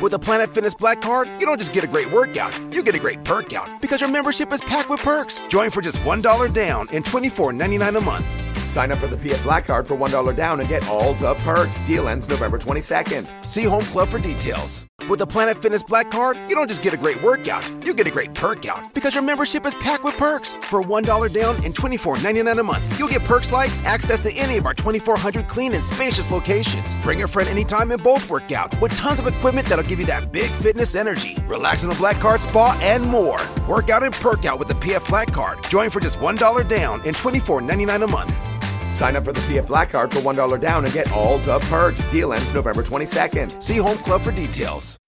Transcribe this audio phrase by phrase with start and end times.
[0.00, 2.96] With a Planet Fitness Black Card, you don't just get a great workout, you get
[2.96, 5.40] a great perk out because your membership is packed with perks.
[5.48, 8.49] Join for just $1 down and $24.99 a month.
[8.70, 11.80] Sign up for the PF Black Card for $1 down and get all the perks.
[11.80, 13.26] Deal ends November 22nd.
[13.44, 14.86] See Home Club for details.
[15.08, 18.06] With the Planet Fitness Black Card, you don't just get a great workout, you get
[18.06, 20.52] a great perk out because your membership is packed with perks.
[20.52, 24.66] For $1 down and $24.99 a month, you'll get perks like access to any of
[24.66, 26.94] our 2,400 clean and spacious locations.
[27.02, 30.06] Bring a friend anytime and both work out with tons of equipment that'll give you
[30.06, 31.36] that big fitness energy.
[31.48, 33.40] Relax in the Black Card Spa and more.
[33.68, 35.58] Work out and perk out with the PF Black Card.
[35.68, 38.59] Join for just $1 down and $24.99 a month.
[38.92, 42.06] Sign up for the PF Black Card for $1 down and get all the perks.
[42.06, 43.62] Deal ends November 22nd.
[43.62, 44.98] See Home Club for details.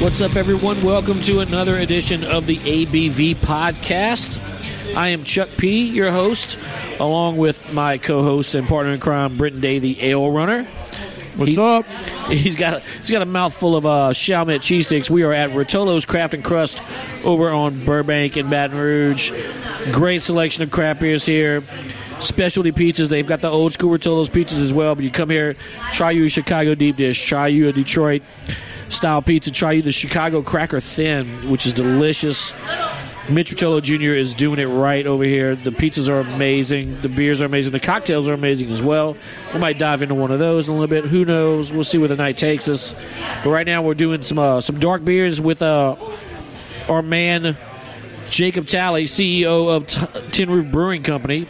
[0.00, 0.80] What's up, everyone?
[0.82, 4.38] Welcome to another edition of the ABV podcast.
[4.96, 6.56] I am Chuck P, your host,
[6.98, 10.66] along with my co-host and partner in crime, Britton Day, the Ale Runner.
[11.38, 11.86] What's He- up?
[12.28, 15.08] He's got he's got a mouthful of uh, Chalmette cheese sticks.
[15.08, 16.82] We are at Rotolo's Craft and Crust
[17.24, 19.32] over on Burbank and Baton Rouge.
[19.92, 21.62] Great selection of craft beers here.
[22.20, 23.08] Specialty pizzas.
[23.08, 24.94] They've got the old school Rotolo's pizzas as well.
[24.96, 25.54] But you come here,
[25.92, 28.22] try you a Chicago deep dish, try you a Detroit
[28.88, 32.52] style pizza, try you the Chicago Cracker Thin, which is delicious.
[33.30, 34.12] Mitch Jr.
[34.12, 35.54] is doing it right over here.
[35.54, 37.00] The pizzas are amazing.
[37.02, 37.72] The beers are amazing.
[37.72, 39.16] The cocktails are amazing as well.
[39.52, 41.04] We might dive into one of those in a little bit.
[41.10, 41.70] Who knows?
[41.70, 42.94] We'll see where the night takes us.
[43.44, 45.96] But right now, we're doing some uh, some dark beers with uh,
[46.88, 47.56] our man
[48.30, 51.46] Jacob Talley, CEO of T- Tin Roof Brewing Company.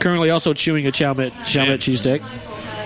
[0.00, 2.22] Currently, also chewing a Chalmette Chalmette cheese stick.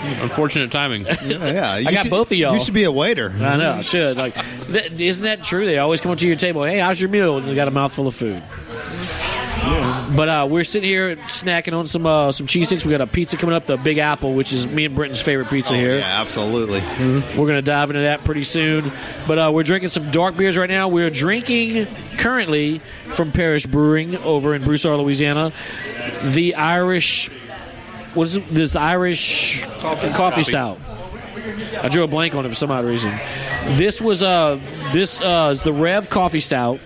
[0.01, 1.07] Unfortunate timing.
[1.29, 1.77] Yeah, yeah.
[1.79, 2.55] You I got should- both of y'all.
[2.55, 3.31] You should be a waiter.
[3.35, 3.73] I know.
[3.73, 4.17] I should.
[4.17, 4.35] Like,
[4.67, 5.67] th- isn't that true?
[5.67, 6.65] They always come up to your table.
[6.65, 7.39] Hey, how's your meal?
[7.39, 8.43] And they got a mouthful of food.
[9.59, 10.13] Yeah.
[10.17, 12.85] But uh, we're sitting here snacking on some uh, some cheese sticks.
[12.85, 15.49] We got a pizza coming up, the Big Apple, which is me and Britton's favorite
[15.51, 15.95] pizza here.
[15.95, 16.81] Oh, Yeah, absolutely.
[17.37, 18.91] We're going to dive into that pretty soon.
[19.27, 20.89] But uh, we're drinking some dark beers right now.
[20.89, 21.87] We're drinking
[22.17, 25.53] currently from Parish Brewing over in Broussard, Louisiana,
[26.23, 27.29] the Irish.
[28.19, 28.49] What is it?
[28.49, 30.79] This Irish coffee, stout.
[31.81, 33.11] I drew a blank on it for some odd reason.
[33.77, 34.59] This was uh
[34.93, 36.81] this uh is the Rev Coffee Stout.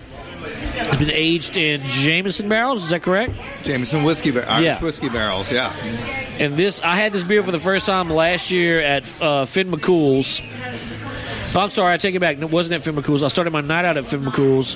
[0.74, 2.84] It's been aged in Jameson barrels.
[2.84, 3.32] Is that correct?
[3.62, 4.80] Jameson whiskey, bar- Irish Yeah.
[4.80, 5.50] whiskey barrels.
[5.50, 5.72] Yeah.
[6.38, 9.70] And this, I had this beer for the first time last year at uh, Finn
[9.70, 10.42] McCool's.
[11.54, 12.38] Oh, I'm sorry, I take it back.
[12.38, 13.22] It wasn't at Finn McCool's.
[13.22, 14.74] I started my night out at Finn McCool's.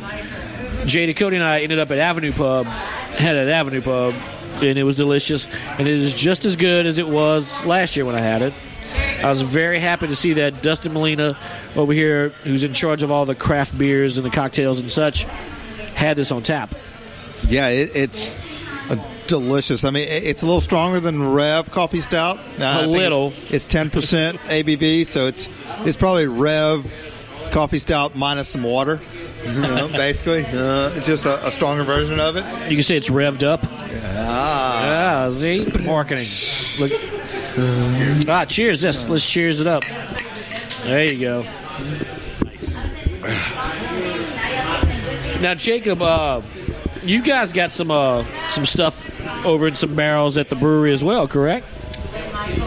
[0.86, 4.14] Jada Cody and I ended up at Avenue Pub, had at Avenue Pub,
[4.62, 5.46] and it was delicious.
[5.78, 8.52] And it is just as good as it was last year when I had it.
[9.22, 11.38] I was very happy to see that Dustin Molina
[11.74, 15.24] over here, who's in charge of all the craft beers and the cocktails and such,
[15.94, 16.74] had this on tap.
[17.46, 18.36] Yeah, it, it's
[19.26, 19.84] delicious.
[19.84, 22.38] I mean, it- it's a little stronger than Rev Coffee Stout.
[22.56, 23.32] Think little.
[23.50, 25.48] It's ten percent ABV, so it's
[25.84, 26.92] it's probably Rev
[27.56, 29.00] Coffee Stout minus some water.
[29.46, 32.44] You know, basically, uh, just a, a stronger version of it.
[32.68, 33.60] You can say it's revved up.
[34.16, 35.64] Ah, Ah, see?
[35.84, 36.26] Marketing.
[36.80, 36.90] Look.
[38.28, 39.08] Ah, cheers this.
[39.08, 39.84] Let's cheers it up.
[40.82, 41.46] There you go.
[42.44, 42.82] Nice.
[45.40, 46.42] Now, Jacob, uh,
[47.04, 49.00] you guys got some uh, some stuff
[49.44, 51.66] over in some barrels at the brewery as well, correct?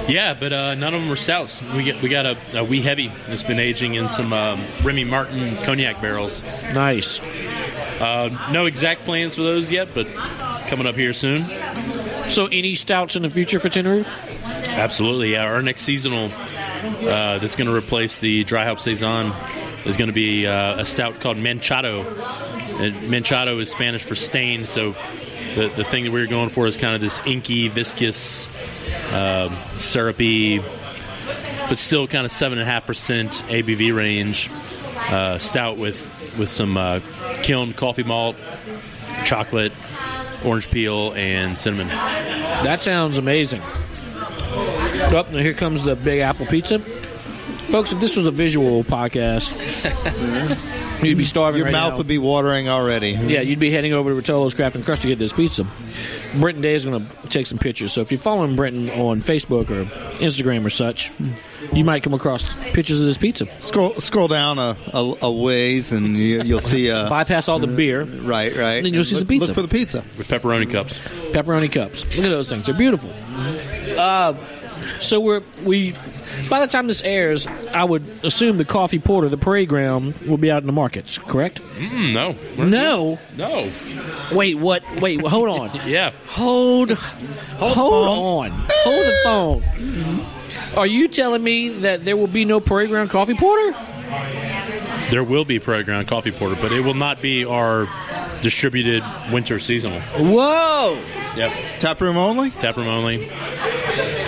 [0.07, 1.61] Yeah, but uh, none of them are stouts.
[1.61, 5.05] We get we got a, a wee heavy that's been aging in some um, Remy
[5.05, 6.43] Martin cognac barrels.
[6.73, 7.19] Nice.
[7.99, 10.07] Uh, no exact plans for those yet, but
[10.67, 11.45] coming up here soon.
[12.29, 14.07] So, any stouts in the future for Roof?
[14.69, 15.43] Absolutely, yeah.
[15.43, 19.33] Our next seasonal uh, that's going to replace the dry hop saison
[19.85, 22.05] is going to be uh, a stout called Manchado.
[22.79, 24.95] And Manchado is Spanish for stained, so
[25.59, 28.47] the the thing that we are going for is kind of this inky, viscous,
[29.13, 34.49] um, syrupy, but still kind of seven and a half percent ABV range
[35.09, 35.97] uh, stout with
[36.37, 37.01] with some uh,
[37.43, 38.37] kiln coffee malt,
[39.25, 39.73] chocolate,
[40.45, 41.89] orange peel, and cinnamon.
[41.89, 43.61] That sounds amazing.
[43.61, 46.79] Oh, now here comes the Big Apple Pizza.
[47.69, 49.51] Folks, if this was a visual podcast,
[51.01, 51.97] you'd be starving your right mouth now.
[51.97, 53.11] would be watering already.
[53.11, 55.65] Yeah, you'd be heading over to Rotolo's Craft and Crust to get this pizza.
[56.35, 57.91] Brenton Day is going to take some pictures.
[57.91, 59.85] So if you're following Brenton on Facebook or
[60.19, 61.11] Instagram or such,
[61.73, 63.47] you might come across pictures of this pizza.
[63.61, 66.91] Scroll scroll down a, a, a ways, and you, you'll see.
[66.91, 68.83] Uh, Bypass all the beer, right, right.
[68.83, 69.47] Then you'll see look, some pizza.
[69.47, 70.03] Look for the pizza.
[70.17, 70.97] With pepperoni cups.
[71.31, 72.03] pepperoni cups.
[72.15, 73.11] Look at those things; they're beautiful.
[73.97, 74.33] Uh,
[75.01, 75.93] So we're we.
[76.49, 80.37] By the time this airs, I would assume the coffee porter, the parade ground, will
[80.37, 81.17] be out in the markets.
[81.17, 81.61] Correct?
[81.77, 83.19] Mm, no, No.
[83.35, 83.69] no.
[84.31, 84.55] Wait.
[84.55, 84.83] What?
[85.01, 85.21] Wait.
[85.21, 85.71] Hold on.
[85.87, 86.91] Yeah, Hold.
[86.91, 88.51] Hold on.
[88.69, 90.25] Hold the phone.
[90.77, 93.75] Are you telling me that there will be no parade ground coffee porter?
[95.09, 97.87] there will be parade ground coffee porter, but it will not be our
[98.43, 99.99] distributed winter seasonal.
[100.01, 101.01] Whoa.
[101.35, 102.51] Yep, Tap room only.
[102.51, 103.29] Tap room only.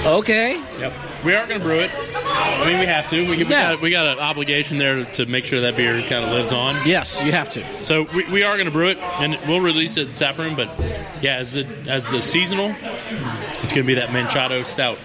[0.06, 0.58] Okay.
[0.80, 1.92] Yep, we aren't going to brew it.
[2.26, 3.22] I mean, we have to.
[3.24, 3.74] We, we Yeah.
[3.74, 6.86] got we got an obligation there to make sure that beer kind of lives on.
[6.88, 7.84] Yes, you have to.
[7.84, 10.38] So we, we are going to brew it, and we'll release it at the tap
[10.38, 10.56] room.
[10.56, 10.70] But
[11.22, 12.76] yeah, as the as the seasonal,
[13.62, 14.98] it's going to be that Manchado Stout.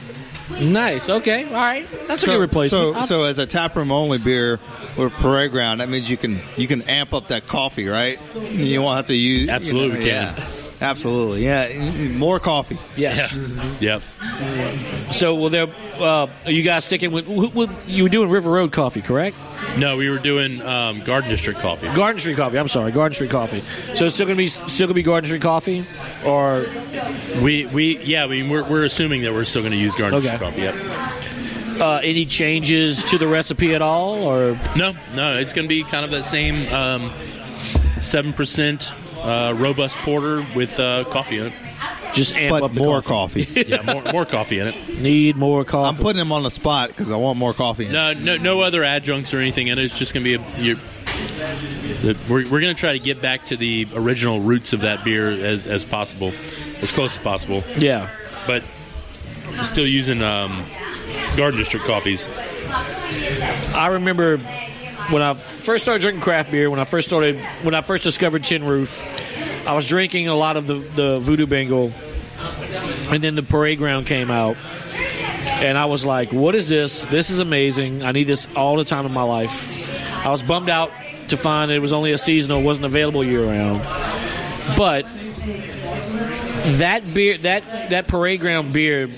[0.48, 1.08] Nice.
[1.08, 1.44] Okay.
[1.44, 1.86] All right.
[2.06, 2.94] That's a So, good replacement.
[2.94, 4.60] so, I'll- so as a tap room only beer
[4.96, 8.20] with parade ground, that means you can you can amp up that coffee, right?
[8.52, 10.46] You won't have to use Absolutely you know, yeah.
[10.80, 12.08] Absolutely, yeah.
[12.10, 12.78] More coffee.
[12.96, 13.36] yes.
[13.80, 14.02] Yep.
[15.12, 15.68] So will there?
[15.98, 17.24] Uh, are you guys sticking with?
[17.26, 19.36] wh- wh- You were doing River Road coffee, correct?
[19.78, 21.86] No, we were doing um, Garden District coffee.
[21.94, 22.58] Garden Street coffee.
[22.58, 23.62] I'm sorry, Garden Street coffee.
[23.94, 25.86] So it's still gonna be still gonna be Garden Street coffee,
[26.24, 26.66] or
[27.42, 30.18] We we yeah, I mean we're, we're assuming that we're still going to use Garden
[30.18, 30.30] Okay.
[30.30, 30.62] District coffee.
[30.62, 31.80] Yep.
[31.80, 35.84] uh, any changes to the recipe at all, or No, no, it's going to be
[35.84, 37.12] kind of that same um,
[38.00, 38.92] seven percent
[39.26, 41.52] uh, robust porter with uh, coffee in it.
[42.14, 43.44] just amp up the more coffee?
[43.44, 43.64] coffee.
[43.68, 44.98] Yeah, more, more coffee in it.
[45.00, 45.88] Need more coffee.
[45.88, 47.86] I'm putting him on the spot because I want more coffee.
[47.86, 47.92] In.
[47.92, 49.84] No, no, no other adjuncts or anything in it.
[49.84, 50.58] It's just going to be a.
[50.60, 50.76] You,
[52.02, 55.02] the, we're we're going to try to get back to the original roots of that
[55.04, 56.32] beer as as possible,
[56.82, 57.62] as close as possible.
[57.78, 58.10] yeah.
[58.46, 58.62] But
[59.62, 60.64] still using um,
[61.36, 62.28] Garden District coffees.
[63.74, 64.38] I remember
[65.10, 66.70] when I first started drinking craft beer.
[66.70, 69.04] When I first started, when I first discovered Tin Roof,
[69.66, 71.92] I was drinking a lot of the the Voodoo Bengal,
[73.10, 74.56] and then the Parade Ground came out,
[75.46, 77.04] and I was like, "What is this?
[77.06, 78.04] This is amazing!
[78.04, 79.72] I need this all the time in my life."
[80.24, 80.90] I was bummed out
[81.28, 83.80] to find it was only a seasonal, wasn't available year round,
[84.76, 85.06] but
[86.78, 89.08] that beer, that that Parade Ground beer,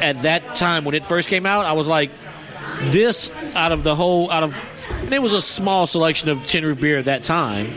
[0.00, 2.10] at that time when it first came out, I was like,
[2.84, 4.54] this out of the whole out of
[5.00, 7.76] and it was a small selection of tin roof beer at that time.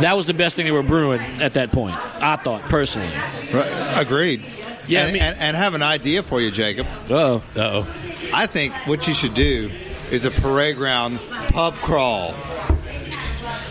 [0.00, 1.96] That was the best thing they were brewing at that point.
[2.22, 3.08] I thought personally.
[3.52, 3.68] Right,
[4.00, 4.44] agreed.
[4.86, 6.86] Yeah, and, I mean- and, and have an idea for you, Jacob.
[7.10, 7.94] Oh, Uh oh.
[8.32, 9.70] I think what you should do
[10.10, 11.18] is a parade ground
[11.48, 12.32] pub crawl.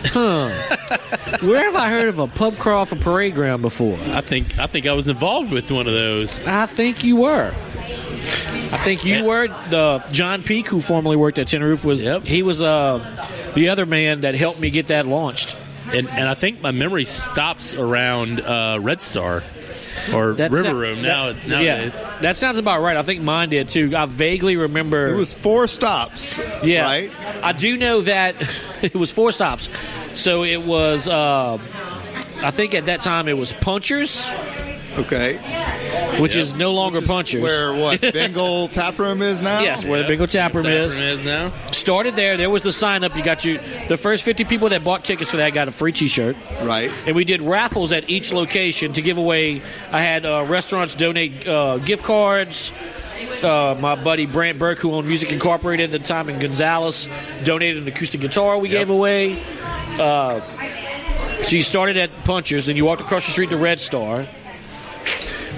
[0.08, 0.50] Huh.
[1.40, 3.98] Where have I heard of a pub crawl for parade ground before?
[4.12, 6.38] I think I think I was involved with one of those.
[6.40, 7.52] I think you were.
[8.72, 11.84] I think you were the John Peak, who formerly worked at Tin Roof.
[11.84, 12.24] Was Yep.
[12.24, 12.98] he was uh,
[13.54, 15.56] the other man that helped me get that launched.
[15.92, 19.44] And, and I think my memory stops around uh, Red Star
[20.12, 21.94] or That's River not- Room now that- nowadays.
[21.96, 22.96] Yeah, that sounds about right.
[22.96, 23.92] I think mine did too.
[23.96, 25.06] I vaguely remember.
[25.08, 26.40] It was four stops.
[26.64, 27.12] Yeah, Right?
[27.42, 28.34] I do know that
[28.82, 29.68] it was four stops.
[30.14, 31.08] So it was.
[31.08, 31.58] Uh,
[32.38, 34.30] I think at that time it was Punchers,
[34.98, 35.36] Okay.
[36.20, 37.42] which is no longer Punchers.
[37.42, 38.00] Where what?
[38.12, 39.60] Bengal Tap Room is now?
[39.60, 40.98] yes, where the Bengal Tap Room Tap is.
[40.98, 41.52] room is now.
[41.72, 42.36] Started there.
[42.36, 43.14] There was the sign up.
[43.16, 43.60] You got you.
[43.88, 46.36] The first fifty people that bought tickets for that got a free T-shirt.
[46.62, 46.90] Right.
[47.06, 49.62] And we did raffles at each location to give away.
[49.92, 52.72] I had uh, restaurants donate uh, gift cards.
[53.42, 57.08] Uh, my buddy Brant Burke, who owned Music Incorporated at the time in Gonzales,
[57.44, 59.42] donated an acoustic guitar we gave away.
[59.98, 60.40] Uh,
[61.42, 64.26] so you started at Punchers, then you walked across the street to Red Star.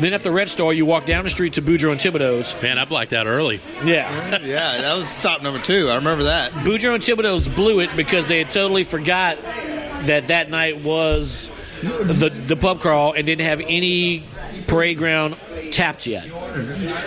[0.01, 2.61] Then at the Red Star, you walk down the street to Boudreaux and Thibodeau's.
[2.63, 3.61] Man, I blacked out early.
[3.85, 4.39] Yeah.
[4.49, 5.89] Yeah, that was stop number two.
[5.91, 6.53] I remember that.
[6.53, 11.51] Boudreaux and Thibodeau's blew it because they had totally forgot that that night was
[11.83, 14.25] the the pub crawl and didn't have any
[14.69, 15.37] parade ground
[15.73, 16.25] tapped yet.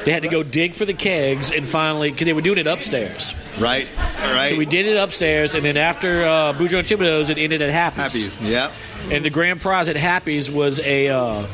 [0.05, 2.67] They had to go dig for the kegs and finally because they were doing it
[2.67, 3.33] upstairs.
[3.59, 3.89] Right.
[4.19, 4.49] Right.
[4.49, 7.69] So we did it upstairs, and then after uh, Boudreaux and Thibodeau's, it ended at
[7.69, 8.37] Happy's.
[8.37, 8.41] Happy's.
[8.41, 8.71] Yep.
[9.11, 11.45] And the grand prize at Happy's was a uh,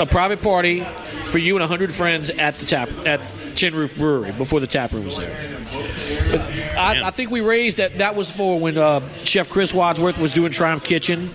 [0.00, 0.84] a private party
[1.24, 3.20] for you and hundred friends at the tap at
[3.54, 5.36] Tin Roof Brewery before the tap room was there.
[6.78, 7.98] I, I think we raised that.
[7.98, 11.30] That was for when uh, Chef Chris Wadsworth was doing Triumph Kitchen,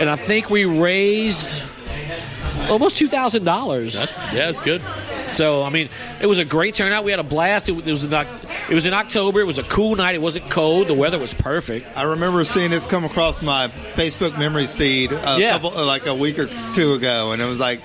[0.00, 1.62] and I think we raised
[2.68, 3.94] almost two thousand dollars.
[4.32, 4.82] Yeah, it's good.
[5.30, 5.88] So I mean,
[6.20, 7.04] it was a great turnout.
[7.04, 7.68] We had a blast.
[7.68, 9.40] It, was- it was in, it was in October.
[9.40, 10.14] It was a cool night.
[10.14, 10.88] It wasn't cold.
[10.88, 11.86] The weather was perfect.
[11.96, 15.50] I remember seeing this come across my Facebook memories feed a Yeah.
[15.58, 17.80] couple, like a week or two ago, and it was like,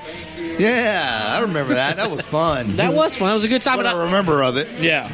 [0.57, 1.97] yeah, I remember that.
[1.97, 2.71] That was fun.
[2.77, 3.27] That was fun.
[3.29, 3.77] That was a good time.
[3.77, 4.79] what and I- I remember of it.
[4.79, 5.09] Yeah.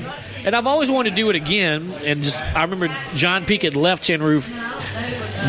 [0.46, 1.92] And I've always wanted to do it again.
[2.06, 4.54] And just, I remember John Peak had left Tin Roof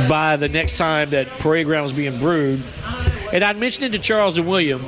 [0.09, 2.61] by the next time that Parade Ground was being brewed.
[3.33, 4.85] And I'd mentioned it to Charles and William.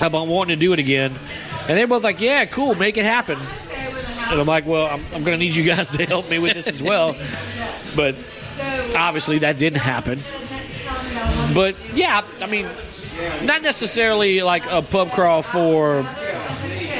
[0.00, 1.14] about wanting to do it again,
[1.68, 3.38] and they're both like, "Yeah, cool, make it happen."
[4.28, 6.54] And I'm like, "Well, I'm, I'm going to need you guys to help me with
[6.54, 7.16] this as well."
[7.94, 8.14] But
[8.94, 10.20] obviously, that didn't happen.
[11.54, 12.68] But yeah, I mean,
[13.44, 16.02] not necessarily like a pub crawl for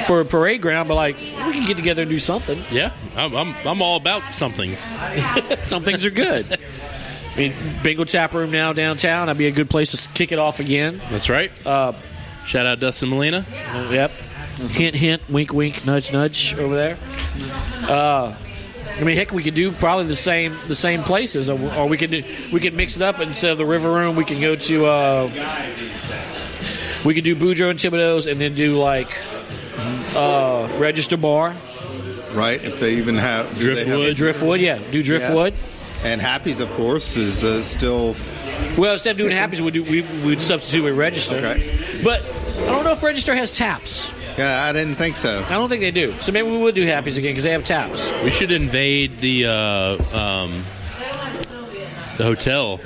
[0.07, 2.63] for a parade ground, but like we can get together and do something.
[2.71, 4.81] Yeah, I'm, I'm, I'm all about somethings.
[5.65, 6.59] Some things are good.
[7.37, 7.53] I mean,
[7.83, 9.27] Bengal Tap Room now downtown.
[9.27, 11.01] That'd be a good place to kick it off again.
[11.11, 11.51] That's right.
[11.67, 11.93] Uh,
[12.47, 13.45] Shout out Dustin Molina.
[13.73, 14.11] Uh, Yep.
[14.71, 16.97] Hint, hint, wink, wink, nudge, nudge over there.
[17.83, 18.35] Uh,
[18.99, 21.99] I mean, heck, we could do probably the same the same places, or, or we
[21.99, 24.17] could do, we could mix it up instead of the River Room.
[24.17, 25.29] We can go to uh,
[27.05, 29.09] we could do Boudreaux and Thibodeau's, and then do like
[30.15, 31.55] uh, Register Bar,
[32.33, 32.63] Right?
[32.65, 34.17] If they even have do have- Driftwood.
[34.17, 34.61] Driftwood.
[34.61, 35.53] Yeah, do Driftwood.
[36.03, 38.15] And Happy's, of course, is uh, still
[38.79, 41.37] Well, instead of doing Happy's, we do we would substitute with Register.
[41.37, 41.79] Okay.
[42.05, 44.13] But I don't know if Register has taps.
[44.39, 45.43] Yeah, I didn't think so.
[45.49, 46.15] I don't think they do.
[46.21, 48.13] So maybe we would do Happy's again because they have taps.
[48.23, 50.65] We should invade the uh, um,
[52.19, 52.81] the hotel.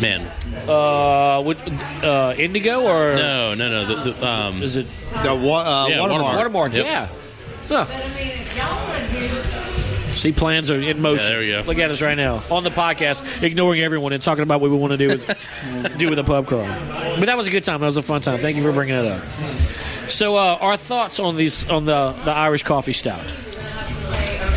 [0.00, 0.30] Man,
[0.68, 1.58] Uh, with
[2.04, 3.86] uh, Indigo or no, no, no.
[4.04, 4.86] The, the, um, is it
[5.24, 6.36] The wa- uh, Yeah, watermark.
[6.36, 6.72] Watermark?
[6.74, 6.84] Yep.
[6.84, 7.08] Yeah.
[7.68, 7.86] Huh.
[10.16, 11.24] See, plans are in motion.
[11.24, 11.62] Yeah, there you go.
[11.66, 14.76] Look at us right now on the podcast, ignoring everyone and talking about what we
[14.76, 16.64] want to do with do with a pub crawl.
[16.64, 17.80] But that was a good time.
[17.80, 18.40] That was a fun time.
[18.40, 19.22] Thank you for bringing it up.
[20.08, 23.24] So, uh, our thoughts on these on the the Irish coffee stout?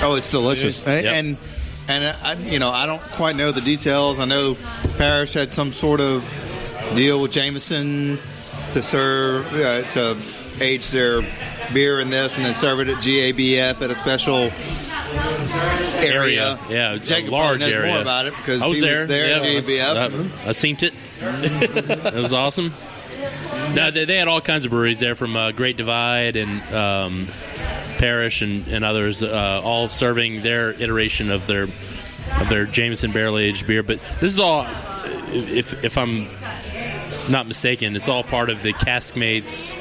[0.01, 0.81] Oh, it's delicious.
[0.85, 1.13] And, Yep.
[1.13, 1.37] and
[1.89, 4.19] and I, you know, I don't quite know the details.
[4.19, 4.55] I know
[4.97, 6.23] Parish had some sort of
[6.95, 8.19] deal with Jameson
[8.71, 10.17] to serve uh, to
[10.61, 11.21] age their
[11.73, 14.51] beer in this, and then serve it at GABF at a special
[16.03, 16.59] area.
[16.69, 17.91] Yeah, a Jacob large knows area.
[17.93, 18.99] more about it because I was he there.
[18.99, 20.45] was there yeah, at GABF.
[20.45, 20.93] I, I seen it.
[21.21, 22.73] it was awesome.
[23.73, 27.27] No, they, they had all kinds of breweries there from uh, Great Divide and um,
[27.97, 33.37] Parish and, and others, uh, all serving their iteration of their of their Jameson barrel
[33.37, 33.83] aged beer.
[33.83, 34.65] But this is all,
[35.31, 36.27] if if I'm
[37.29, 39.75] not mistaken, it's all part of the Caskmates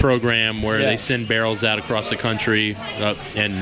[0.00, 0.90] program where Yeah.
[0.90, 3.54] they send barrels out across the country uh, and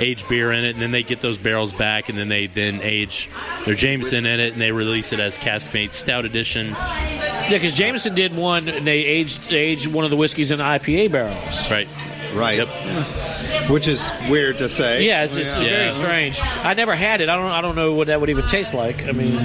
[0.00, 2.80] age beer in it, and then they get those barrels back, and then they then
[2.82, 3.30] age
[3.66, 6.68] their Jameson in it, and they release it as Caskmate Stout Edition.
[6.70, 10.58] Yeah, because Jameson did one, and they aged they aged one of the whiskeys in
[10.58, 11.70] IPA barrels.
[11.70, 11.88] Right.
[12.34, 12.58] Right.
[12.58, 13.70] Yep.
[13.70, 15.04] Which is weird to say.
[15.04, 15.90] Yeah, it's, it's very Yeah.
[15.90, 16.40] strange.
[16.40, 17.28] I never had it.
[17.28, 17.46] I don't.
[17.50, 19.04] I don't know what that would even taste like.
[19.06, 19.36] I mean,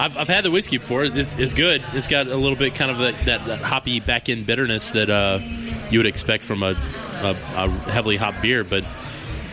[0.00, 1.04] I've, I've had the whiskey before.
[1.04, 1.82] It's, it's good.
[1.94, 5.10] It's got a little bit kind of that, that, that hoppy back end bitterness that
[5.10, 5.40] uh,
[5.90, 6.76] you would expect from a,
[7.22, 8.62] a, a heavily hop beer.
[8.62, 8.84] But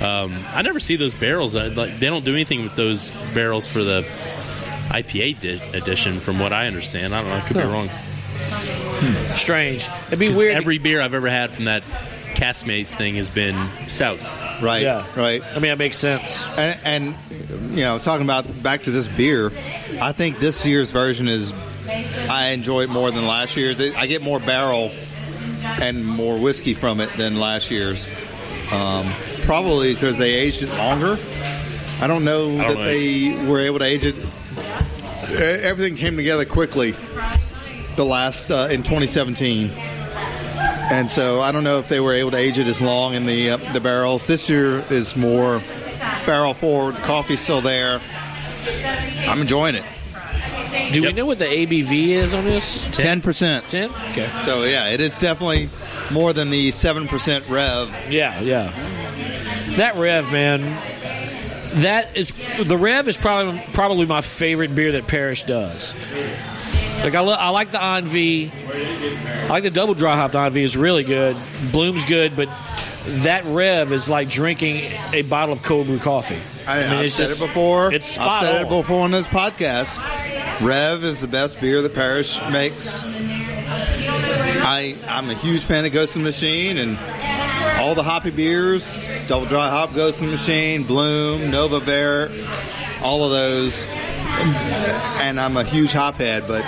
[0.02, 1.56] um, I never see those barrels.
[1.56, 4.04] I, like they don't do anything with those barrels for the
[4.90, 7.14] IPA di- edition, from what I understand.
[7.16, 7.36] I don't know.
[7.38, 7.70] I could be Huh.
[7.70, 7.90] wrong.
[9.36, 9.88] strange.
[10.08, 10.54] It'd be 'Cause weird.
[10.56, 11.84] Every beer I've ever had from that
[12.36, 14.34] Caskmates thing has been stouts.
[14.62, 14.84] Right.
[14.84, 15.06] Yeah.
[15.16, 15.42] Right.
[15.44, 16.48] I mean, that makes sense.
[16.58, 17.16] And, and
[17.78, 19.52] you know, talking about back to this beer,
[20.02, 21.54] I think this year's version is.
[22.30, 23.80] I enjoy it more than last year's.
[23.80, 24.92] It, I get more barrel
[25.64, 28.10] and more whiskey from it than last year's.
[28.72, 29.14] Um,
[29.46, 31.18] probably because they aged it longer.
[32.02, 32.84] I don't know don't that know.
[32.84, 34.16] they were able to age it.
[35.30, 36.96] Everything came together quickly.
[37.96, 39.70] The last uh, in 2017.
[39.70, 43.25] And so I don't know if they were able to age it as long in
[43.25, 44.25] the uh, the barrels.
[44.28, 45.64] This year is more
[46.25, 46.96] barrel forward.
[46.96, 48.02] Coffee's still there.
[49.28, 49.86] I'm enjoying it.
[50.94, 52.88] Do we know what the ABV is on this?
[52.92, 53.68] Ten percent.
[53.70, 53.90] Ten.
[54.12, 54.32] Okay.
[54.46, 55.70] So yeah, it is definitely
[56.12, 57.90] more than the seven percent rev.
[58.12, 58.72] Yeah, yeah.
[59.77, 60.62] That Rev, man.
[61.82, 62.32] That is
[62.63, 65.94] the Rev is probably probably my favorite beer that Parish does.
[67.03, 68.51] Like I, lo- I like the Envy.
[68.51, 71.36] I like the double dry hopped Envy is really good.
[71.72, 72.48] Bloom's good, but
[73.08, 76.39] that Rev is like drinking a bottle of cold brew coffee.
[76.65, 77.94] I, mean, have said just- it before.
[77.94, 78.65] It's spot I've said on.
[78.67, 80.62] it before on this podcast.
[80.62, 83.03] Rev is the best beer that Parish makes.
[84.67, 86.98] I I'm a huge fan of Ghost the Machine and
[87.82, 88.88] all the hoppy beers.
[89.27, 92.29] Double dry hop Ghost in the Machine, Bloom, Nova Bear,
[93.01, 93.86] all of those.
[93.88, 96.63] And I'm a huge hop head, but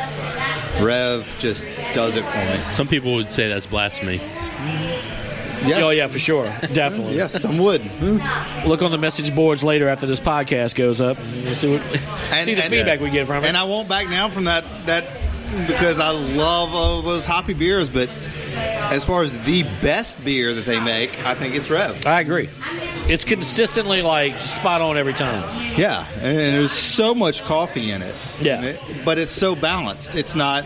[0.81, 2.69] Rev just does it for me.
[2.69, 4.19] Some people would say that's blasphemy.
[4.19, 5.67] Mm-hmm.
[5.67, 5.83] Yes.
[5.83, 7.15] Oh yeah, for sure, definitely.
[7.17, 7.81] Yes, some would.
[8.65, 11.17] Look on the message boards later after this podcast goes up.
[11.47, 11.81] And see what,
[12.43, 13.47] see the feedback uh, we get from it.
[13.47, 15.09] And I won't back down from that that
[15.67, 17.89] because I love all those hoppy beers.
[17.89, 18.09] But
[18.57, 22.05] as far as the best beer that they make, I think it's Rev.
[22.05, 22.49] I agree.
[23.07, 25.75] It's consistently like spot on every time.
[25.77, 28.15] Yeah, and there's so much coffee in it.
[28.41, 28.61] Yeah.
[28.63, 30.15] It- but it's so balanced.
[30.15, 30.65] It's not.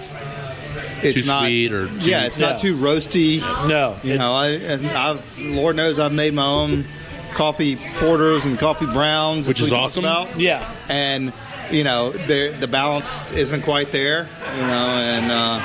[1.04, 3.40] it's too not sweet or too, yeah, it's not too roasty.
[3.68, 6.86] No, You it- know, I, and I've, Lord knows I've made my own
[7.34, 10.04] coffee porters and coffee browns, Which as is awesome.
[10.04, 10.40] About.
[10.40, 10.72] Yeah.
[10.90, 11.34] and
[11.72, 14.28] you know, the the balance isn't quite there.
[14.56, 15.62] You know, and uh,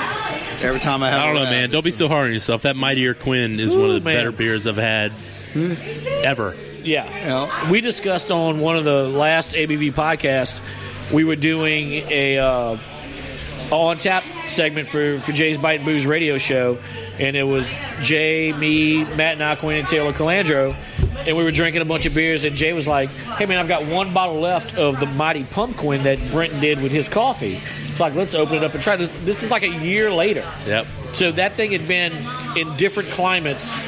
[0.67, 1.71] every time I have, I don't know, man.
[1.71, 2.63] Don't be so hard on yourself.
[2.63, 4.17] That Mightier Quinn is one of the man.
[4.17, 5.13] better beers I've had
[6.25, 6.55] ever.
[6.85, 7.07] Yeah.
[7.21, 10.61] You know, We discussed on one of the last ABV podcasts,
[11.13, 12.79] we were doing a uh,
[13.73, 16.79] all on tap segment for, for Jay's Bite and Booze radio show.
[17.19, 17.69] And it was
[18.03, 20.77] Jay, me, Matt Naquin, and Taylor Calandro.
[21.27, 22.45] And we were drinking a bunch of beers.
[22.45, 26.05] And Jay was like, hey, man, I've got one bottle left of the Mighty Pumpkin
[26.05, 27.57] that Brenton did with his coffee.
[27.57, 29.13] It's like, let's open it up and try this.
[29.25, 30.49] This is like a year later.
[30.67, 30.87] Yep.
[31.15, 32.13] So that thing had been
[32.57, 33.85] in different climates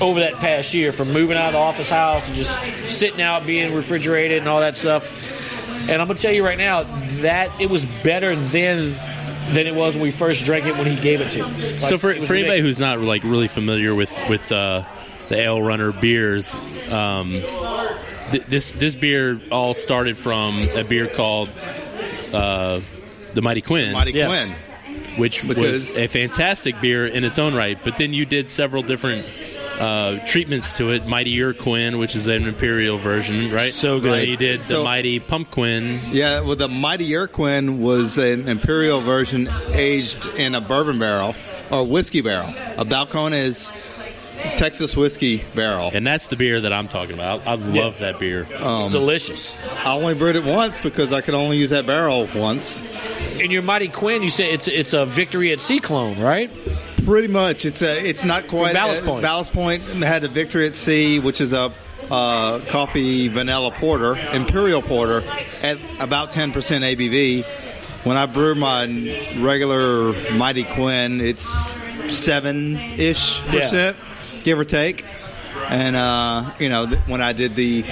[0.00, 3.46] over that past year, from moving out of the office house and just sitting out,
[3.46, 5.04] being refrigerated and all that stuff.
[5.88, 6.82] And I'm gonna tell you right now
[7.22, 8.94] that it was better then
[9.54, 11.72] than it was when we first drank it when he gave it to us.
[11.72, 14.84] Like, so for, for anybody who's not like really familiar with with uh,
[15.32, 16.54] the Ale Runner beers,
[16.90, 17.30] um,
[18.30, 21.50] th- this this beer all started from a beer called
[22.32, 22.80] uh,
[23.34, 24.46] the Mighty Quinn, Mighty Yes.
[24.46, 24.56] Quinn.
[25.16, 27.78] which Because- was a fantastic beer in its own right.
[27.82, 29.26] But then you did several different
[29.78, 31.06] uh, treatments to it.
[31.06, 33.72] Mightier Quinn, which is an imperial version, right?
[33.72, 34.20] So good.
[34.20, 36.00] And you did the So- Mighty Pumpkin.
[36.10, 41.34] Yeah, well, the Mighty Quinn was an imperial version aged in a bourbon barrel
[41.70, 42.54] or whiskey barrel.
[42.76, 43.72] A Balcones is
[44.56, 45.90] Texas whiskey barrel.
[45.92, 47.46] And that's the beer that I'm talking about.
[47.46, 48.46] I love that beer.
[48.50, 49.54] it's delicious.
[49.70, 52.84] I only brewed it once because I could only use that barrel once.
[53.38, 56.50] In your Mighty Quinn, you say it's it's a Victory at Sea clone, right?
[57.04, 58.06] Pretty much, it's a.
[58.08, 59.22] It's not quite Ballast Point.
[59.22, 61.72] Ballast Point had a Victory at Sea, which is a
[62.10, 65.24] uh, coffee vanilla porter, imperial porter,
[65.62, 67.44] at about ten percent ABV.
[68.04, 68.84] When I brew my
[69.38, 71.72] regular Mighty Quinn, it's
[72.08, 73.96] seven ish percent,
[74.42, 75.04] give or take.
[75.68, 77.84] And uh, you know, th- when I did the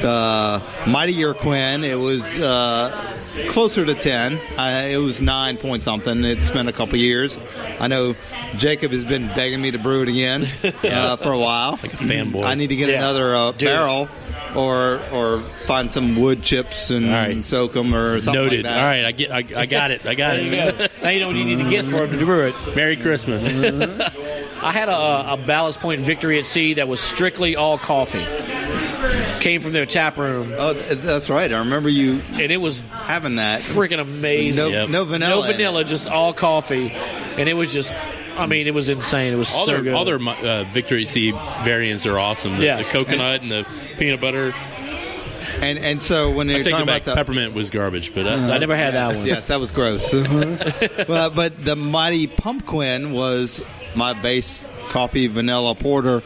[0.00, 3.16] the Mightier Quinn, it was uh,
[3.48, 4.38] closer to ten.
[4.58, 6.24] Uh, it was nine point something.
[6.24, 7.38] It's been a couple years.
[7.78, 8.14] I know
[8.56, 10.46] Jacob has been begging me to brew it again
[10.84, 11.72] uh, for a while.
[11.82, 12.44] Like a fanboy.
[12.44, 12.96] I need to get Yeah.
[12.96, 14.08] another uh, barrel.
[14.56, 17.44] Or, or find some wood chips and All right.
[17.44, 18.64] soak them or something Noted.
[18.64, 18.78] like that.
[18.80, 19.30] All right, I get.
[19.30, 20.04] I, I got it.
[20.04, 20.76] I got There you it.
[20.78, 20.86] go.
[21.04, 22.74] now you know what you need to get for him to brew it.
[22.74, 23.44] Merry Christmas.
[24.62, 28.26] I had a, a Ballast Point Victory at Sea that was strictly all coffee.
[29.40, 31.50] Came from their tap room, Oh, that's right.
[31.52, 33.62] I remember you and it was having that.
[33.62, 34.62] freaking amazing.
[34.64, 34.88] No, Yep.
[34.90, 35.30] no vanilla.
[35.46, 37.92] No vanilla, just all coffee, and it was just.
[38.36, 39.32] I mean, it was insane.
[39.32, 39.94] It was all so their good.
[39.94, 42.58] all their uh, Victory Sea variants are awesome.
[42.58, 42.76] The, Yeah.
[42.76, 43.66] the coconut and the
[43.98, 44.54] peanut butter.
[45.60, 48.54] And and so when I you're talking about the Peppermint was garbage, but uh, I
[48.54, 49.26] I, never had that one.
[49.26, 50.12] Yes, that was gross.
[51.08, 53.62] well, but the Mighty Pumpkin was
[53.94, 56.22] my base coffee vanilla porter,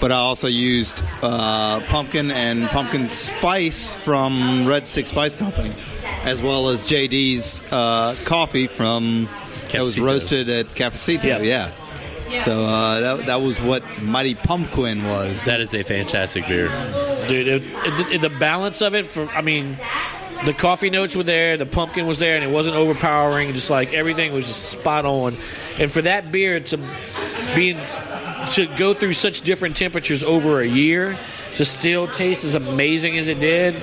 [0.00, 5.74] but I also used uh, pumpkin and pumpkin spice from Red Stick Spice Company,
[6.22, 9.28] as well as JD's uh, coffee from
[9.72, 11.24] that was roasted at Cafecito.
[11.44, 11.72] Yeah.
[12.30, 12.42] Yeah.
[12.42, 15.44] So uh, that, that was what Mighty Pumpkin was.
[15.44, 16.68] that is a fantastic beer.
[17.28, 17.48] dude.
[17.48, 17.62] It,
[18.14, 19.76] it, the balance of it, for I mean,
[20.44, 23.52] the coffee notes were there, the pumpkin was there, and it wasn't overpowering.
[23.52, 25.36] Just like everything was just spot on.
[25.78, 26.76] And for that beer to
[27.54, 27.78] being
[28.52, 31.16] to go through such different temperatures over a year
[31.56, 33.76] to still taste as amazing as it did.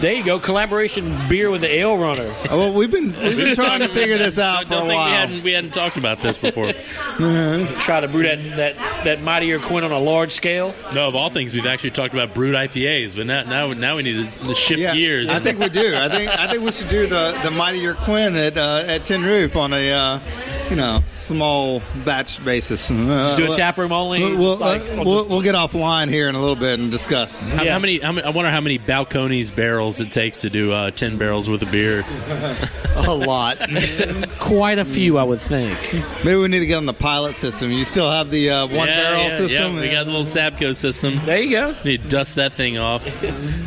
[0.00, 2.32] There you go, collaboration beer with the ale runner.
[2.50, 4.88] Oh, well, we've been we've been trying to figure this I out for a think
[4.88, 5.08] we while.
[5.10, 6.72] hadn't we hadn't talked about this before.
[7.80, 10.74] Try to brew that that that mightier Quinn on a large scale.
[10.94, 14.02] no, of all things, we've actually talked about brewed IPAs, but now now, now we
[14.04, 15.28] need to shift Yeah, gears.
[15.30, 15.94] I think we do.
[15.96, 19.22] I think I think we should do the the mightier Quinn at uh, at Tin
[19.24, 20.20] Roof on a uh,
[20.70, 22.90] you know small batch basis.
[22.90, 25.54] Uh, do a we'll- tap room only, We'll, we'll, just like- uh, we'll, we'll get
[25.54, 27.38] offline here in a little bit and discuss.
[27.40, 28.26] How, how many, how many?
[28.26, 31.70] I wonder how many Balcones barrels it takes to do uh, ten barrels worth of
[31.70, 32.04] beer.
[32.96, 33.58] A lot.
[34.38, 35.76] Quite a few, I would think.
[36.24, 37.70] Maybe we need to get on the pilot system.
[37.72, 39.74] You still have the uh, one yeah, barrel yeah, system.
[39.74, 41.20] Yeah, we got the little Sabco system.
[41.26, 41.76] There you go.
[41.84, 43.04] Need to dust that thing off.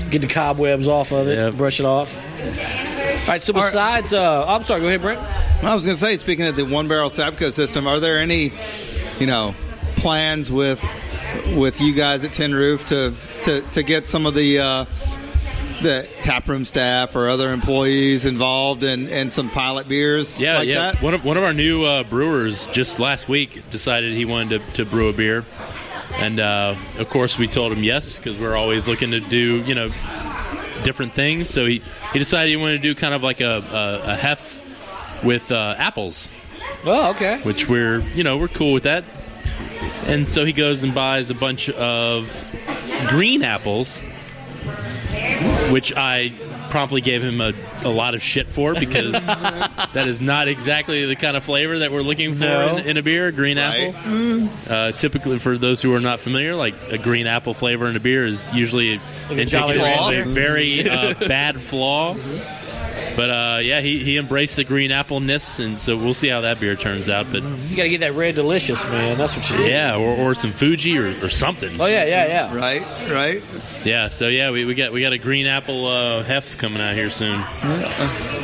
[0.10, 1.54] Get the cobwebs off of it, Yep.
[1.56, 2.18] brush it off.
[3.28, 3.44] All right.
[3.44, 4.82] So besides, uh, I'm sorry.
[4.82, 5.20] Go ahead, Brent.
[5.64, 8.54] I was going to say, speaking of the one barrel Sabco system, are there any,
[9.20, 9.54] you know,
[9.98, 10.84] plans with
[11.56, 13.14] with you guys at Tin Roof to
[13.44, 14.86] to, to get some of the uh,
[15.82, 20.94] the taproom staff or other employees involved in, in some pilot beers Yeah, like yeah.
[20.94, 21.02] that?
[21.04, 24.72] One of one of our new uh, brewers just last week decided he wanted to,
[24.78, 25.44] to brew a beer,
[26.14, 29.76] and uh, of course we told him yes because we're always looking to do you
[29.76, 29.90] know
[30.88, 31.50] different things.
[31.50, 31.82] So he,
[32.14, 33.58] he decided he wanted to do kind of like a
[34.06, 34.42] a, a hef
[35.24, 36.30] with uh, apples,
[36.86, 37.40] Oh, okay.
[37.44, 39.04] which we're you know we're cool with that.
[40.06, 42.30] And so he goes and buys a bunch of
[43.10, 44.00] green apples,
[45.70, 46.32] which I
[46.70, 47.54] promptly gave him a,
[47.84, 51.92] a lot of shit for because that is not exactly the kind of flavor that
[51.92, 52.78] we're looking for No.
[52.78, 53.32] in, in a beer.
[53.32, 53.94] Green Right.
[53.96, 54.50] apple.
[54.70, 58.00] Uh, typically, for those who are not familiar, like a green apple flavor in a
[58.00, 59.02] beer is usually a
[59.32, 62.16] indicative of a very uh, bad flaw.
[63.18, 66.42] But uh, yeah, he, he embraced the green apple ness, and so we'll see how
[66.42, 67.26] that beer turns out.
[67.32, 69.18] But You got to get that red delicious, man.
[69.18, 69.70] That's what you need.
[69.72, 71.82] yeah, or, or some Fuji or, or something.
[71.82, 72.56] Oh yeah, yeah, yeah.
[72.56, 73.44] Right, right.
[73.84, 76.96] Yeah, so yeah, we, we got we got a green apple uh, hef coming out
[76.96, 77.40] here soon,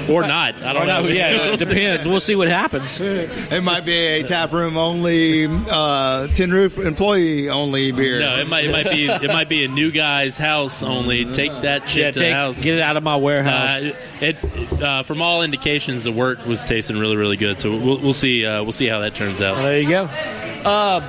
[0.10, 0.56] or not.
[0.64, 1.08] I don't no, know.
[1.08, 2.08] yeah, it depends.
[2.08, 3.00] We'll see what happens.
[3.00, 8.20] It might be a tap room only, uh, tin roof employee only beer.
[8.20, 11.26] No, it might it might be it might be a new guy's house only.
[11.34, 12.56] Take that shit Yeah, to take the house.
[12.60, 13.84] get it out of my warehouse.
[13.84, 14.38] Uh, it,
[14.72, 17.60] uh, from all indications, the wort was tasting really, really good.
[17.60, 18.46] So we'll, we'll see.
[18.46, 19.62] Uh, we'll see how that turns out.
[19.62, 20.04] There you go.
[20.04, 21.04] Um,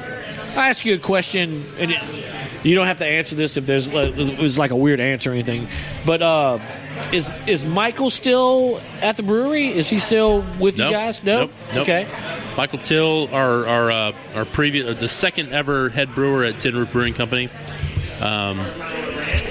[0.56, 2.02] I ask you a question, and it,
[2.64, 5.30] you don't have to answer this if there's like, it was like a weird answer
[5.30, 5.66] or anything.
[6.06, 6.58] But uh,
[7.12, 9.68] is is Michael still at the brewery?
[9.68, 10.90] Is he still with Nope.
[10.90, 11.24] you guys?
[11.24, 11.40] No.
[11.40, 11.50] Nope.
[11.74, 11.82] Nope.
[11.82, 12.08] Okay.
[12.56, 16.92] Michael Till, our our uh, our previous, the second ever head brewer at Tin Roof
[16.92, 17.48] Brewing Company,
[18.20, 18.64] um,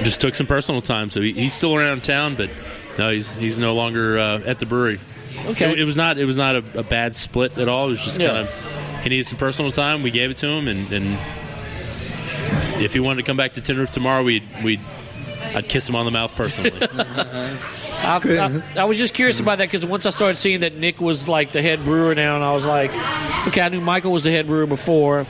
[0.04, 1.10] just took some personal time.
[1.10, 2.50] So he, he's still around town, but
[2.98, 5.00] no, he's he's no longer uh, at the brewery.
[5.48, 5.72] Okay.
[5.72, 7.88] It, it was not it was not a, a bad split at all.
[7.88, 8.28] It was just Yeah.
[8.28, 10.02] kind of he needed some personal time.
[10.04, 11.20] We gave it to him, and, and
[12.82, 14.80] if he wanted to come back to Tin Roof tomorrow, we'd we'd
[15.56, 16.72] I'd kiss him on the mouth personally.
[18.06, 18.18] I,
[18.76, 21.28] I, I was just curious about that because once I started seeing that Nick was
[21.28, 22.92] like the head brewer now, and I was like,
[23.48, 25.26] okay, I knew Michael was the head brewer before,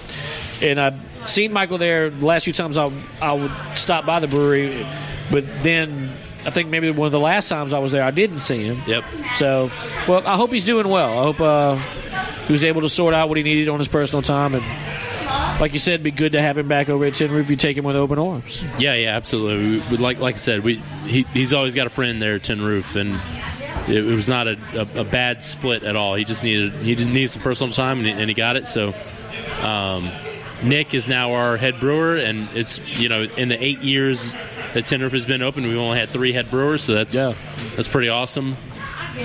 [0.62, 0.96] and I'd
[1.28, 4.86] seen Michael there the last few times I, I would stop by the brewery,
[5.32, 6.12] but then
[6.46, 8.82] I think maybe one of the last times I was there, I didn't see him.
[8.86, 9.04] yep.
[9.36, 9.72] So,
[10.08, 11.18] well, I hope he's doing well.
[11.20, 11.76] I hope uh,
[12.48, 14.64] he was able to sort out what he needed on his personal time, and
[15.62, 17.50] like you said, it'd be good to have him back over at Tin Roof.
[17.50, 18.64] You take him with open arms.
[18.78, 19.80] Yeah, yeah, absolutely.
[19.80, 20.76] We, we- like like I said, we
[21.06, 23.16] he, he's always got a friend there, at Tin Roof, and
[23.88, 26.16] it, it was not a, a, a bad split at all.
[26.16, 28.68] He just needed he just needed some personal time, and he, and he got it.
[28.68, 28.94] So,
[29.62, 30.10] um,
[30.64, 34.34] Nick is now our head brewer, and it's you know in the eight years
[34.74, 37.34] that Tin Roof has been open, we've only had three head brewers, so that's Yeah.
[37.76, 38.58] that's pretty awesome.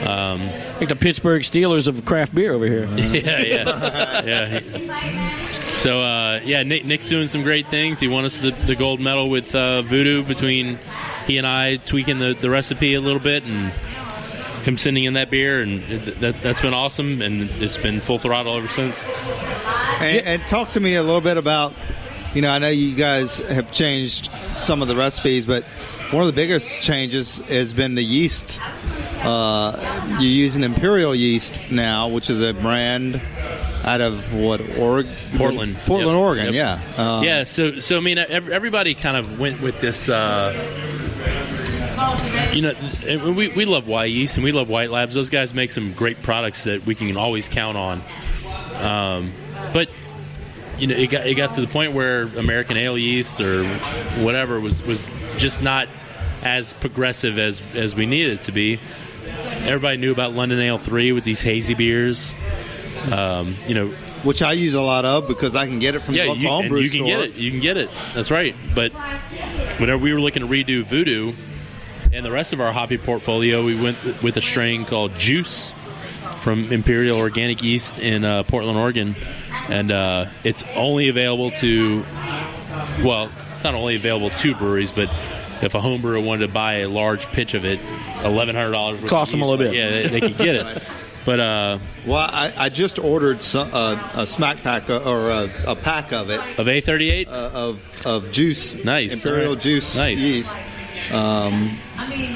[0.06, 0.46] Um,
[0.80, 2.87] Like the Pittsburgh Steelers of craft beer over here.
[2.96, 5.48] yeah, yeah, yeah.
[5.76, 7.98] So uh, yeah, Nick, Nick's doing some great things.
[8.00, 10.78] He won us the, the gold medal with uh, Voodoo between
[11.26, 13.70] he and I tweaking the, the recipe a little bit and
[14.64, 15.82] him sending in that beer, and
[16.20, 17.22] that, that's been awesome.
[17.22, 19.02] And it's been full throttle ever since.
[20.00, 21.74] And, and talk to me a little bit about,
[22.35, 25.64] you know, I know you guys have changed some of the recipes, but
[26.11, 28.61] one of the biggest changes has been the yeast.
[29.21, 33.21] Uh, you're using Imperial yeast now, which is a brand
[33.85, 35.77] out of what Oregon, Portland.
[35.87, 36.21] Portland, Yep.
[36.21, 36.45] Oregon.
[36.47, 36.55] Yep.
[36.55, 40.09] Yeah, uh, yeah, so so I mean, everybody kind of went with this.
[40.09, 40.53] Uh,
[42.53, 42.75] you know,
[43.33, 45.14] we we love Wyeast and we love White Labs.
[45.14, 48.03] Those guys make some great products that we can always count on.
[48.81, 49.33] Um,
[49.73, 49.91] but
[50.79, 53.67] you know, it got it got to the point where American Ale yeast or
[54.23, 55.88] whatever was was just not
[56.43, 58.79] as progressive as as we needed it to be.
[59.62, 62.35] Everybody knew about London Ale three with these hazy beers.
[63.12, 63.88] Um, you know,
[64.23, 66.49] which I use a lot of because I can get it from the local you,
[66.49, 67.09] homebrew you can store.
[67.09, 67.35] get it.
[67.35, 67.91] You can get it.
[68.14, 68.55] That's right.
[68.75, 68.93] But
[69.79, 71.33] whenever we were looking to redo Voodoo
[72.12, 75.73] and the rest of our hoppy portfolio, we went with a strain called Juice
[76.40, 79.14] from Imperial Organic Yeast in uh, Portland, Oregon,
[79.68, 82.05] and uh, it's only available to
[83.03, 85.11] well, it's not only available to breweries, but
[85.62, 87.81] if a home brewer wanted to buy a large pitch of it,
[88.24, 89.74] eleven hundred dollars Cost them a little bit.
[89.74, 90.83] Yeah, they, they could get it.
[91.24, 95.51] But uh, Well, I, I just ordered some, uh, a smack pack uh, or a,
[95.66, 99.12] a pack of it of A thirty eight, uh, of of juice, Nice.
[99.12, 99.62] imperial Alright.
[99.62, 100.22] juice Nice.
[100.22, 100.59] yeast.
[101.12, 101.79] Um,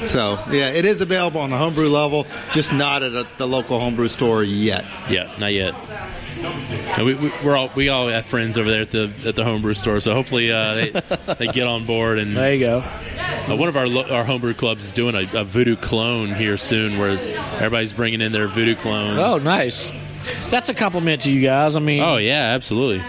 [0.07, 3.79] so yeah, it is available on the homebrew level, just not at a, the local
[3.79, 4.85] homebrew store yet.
[5.09, 5.73] Yeah, not yet.
[6.97, 9.43] No, we, we, we're all we all have friends over there at the at the
[9.45, 10.89] homebrew store, so hopefully uh, they
[11.37, 12.19] they get on board.
[12.19, 12.79] And There you go.
[12.79, 16.57] uh, one of our lo- our homebrew clubs is doing a, a voodoo clone here
[16.57, 17.11] soon, where
[17.55, 19.19] everybody's bringing in their voodoo clones.
[19.19, 19.89] Oh, nice.
[20.49, 21.75] That's a compliment to you guys.
[21.75, 23.03] I mean, Oh yeah, absolutely.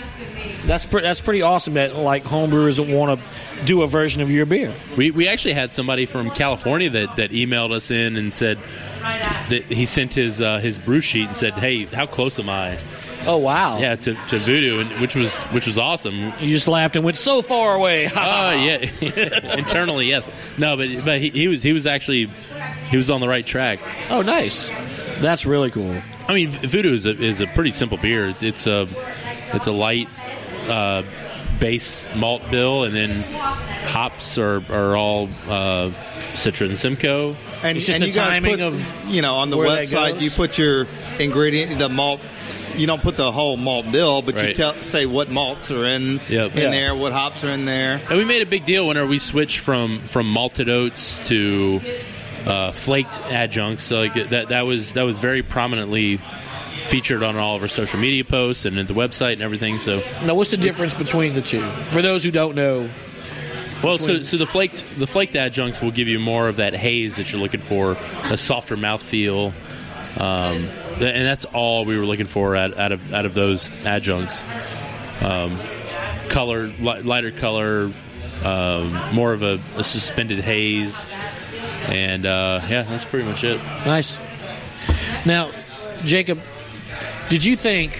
[0.66, 4.46] That's pre- that's pretty awesome that like homebrewers want to do a version of your
[4.46, 4.74] beer.
[4.96, 8.58] We we actually had somebody from California that, that emailed us in and said
[9.02, 12.78] that he sent his uh, his brew sheet and said, "Hey, how close am I?"
[13.26, 13.78] Oh wow!
[13.78, 16.32] Yeah, to, to voodoo, and, which was which was awesome.
[16.40, 18.10] You just laughed and went so far away.
[18.16, 18.90] Oh yeah,
[19.56, 20.30] internally yes.
[20.58, 22.30] No, but but he, he was he was actually
[22.88, 23.80] he was on the right track.
[24.10, 24.70] oh, nice.
[25.20, 26.00] That's really cool.
[26.28, 28.34] I mean, Voodoo is a, is a pretty simple beer.
[28.40, 28.88] It's a
[29.52, 30.08] it's a light
[30.68, 31.02] uh,
[31.58, 35.90] base malt bill, and then hops are, are all uh,
[36.34, 37.36] Citra and Simcoe.
[37.62, 40.20] And, It's just and the you guys timing put, of you know on the website
[40.20, 40.86] you put your
[41.18, 42.20] ingredient the malt.
[42.76, 46.20] You don't put the whole malt bill, but you tell, say what malts are in
[46.28, 46.56] Yep.
[46.56, 46.70] in Yeah.
[46.70, 48.00] there, what hops are in there.
[48.08, 51.80] And we made a big deal whenever we switched from from malted oats to
[52.46, 53.84] uh, flaked adjuncts.
[53.84, 56.20] So like that that was that was very prominently
[56.88, 59.78] featured on all of our social media posts and at the website and everything.
[59.78, 61.62] So Now, what's the difference between the two?
[61.90, 62.88] For those who don't know,
[63.82, 67.16] well, so so the flaked the flaked adjuncts will give you more of that haze
[67.16, 69.52] that you're looking for, a softer mouthfeel.
[70.18, 70.68] Um,
[71.00, 74.42] and that's all we were looking for out, out of out of those adjuncts.
[75.20, 75.60] Um,
[76.28, 77.92] color, li- lighter color,
[78.42, 81.06] um, more of a, a suspended haze,
[81.86, 83.58] and uh, yeah, that's pretty much it.
[83.84, 84.18] nice.
[85.26, 85.50] Now,
[86.04, 86.40] Jacob,
[87.28, 87.98] did you think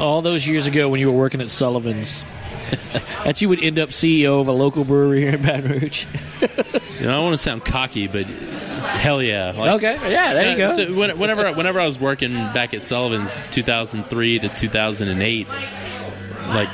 [0.00, 2.24] all those years ago when you were working at Sullivan's
[3.24, 6.04] that you would end up CEO of a local brewery here in Baton Rouge?
[7.00, 9.52] You know, I don't want to sound cocky, but hell yeah!
[9.52, 10.76] Like, okay, yeah, there you Yeah, go.
[10.76, 15.48] So when, whenever whenever I was working back at Sullivan's, 2003 to 2008,
[16.48, 16.68] like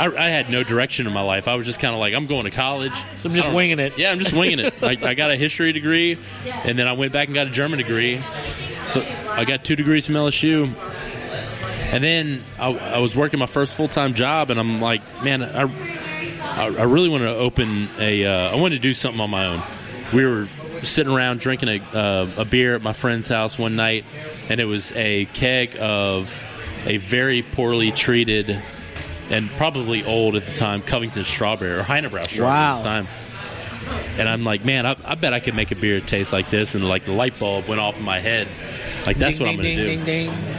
[0.00, 1.46] I, I had no direction in my life.
[1.46, 2.92] I was just kind of like, I'm going to college.
[3.24, 3.98] I'm just winging it.
[3.98, 4.74] Yeah, I'm just winging it.
[4.82, 6.18] I, I got a history degree,
[6.64, 8.20] and then I went back and got a German degree.
[8.88, 10.72] So I got two degrees from LSU.
[11.92, 15.42] And then I, I was working my first full time job, and I'm like, man,
[15.42, 15.62] I,
[16.42, 18.24] I, I really want to open a.
[18.26, 19.62] Uh, I wanted to do something on my own.
[20.12, 20.48] We were
[20.84, 24.04] sitting around drinking a, uh, a beer at my friend's house one night,
[24.48, 26.30] and it was a keg of
[26.86, 28.62] a very poorly treated
[29.28, 32.76] and probably old at the time Covington strawberry or Heiner Brau strawberry Wow.
[32.78, 33.08] at the time.
[34.18, 36.74] And I'm like, man, I, I bet I could make a beer taste like this,
[36.74, 38.48] and like the light bulb went off in my head.
[39.06, 39.96] Like that's Ding, what I'm going to do.
[39.96, 40.49] ding, ding, ding.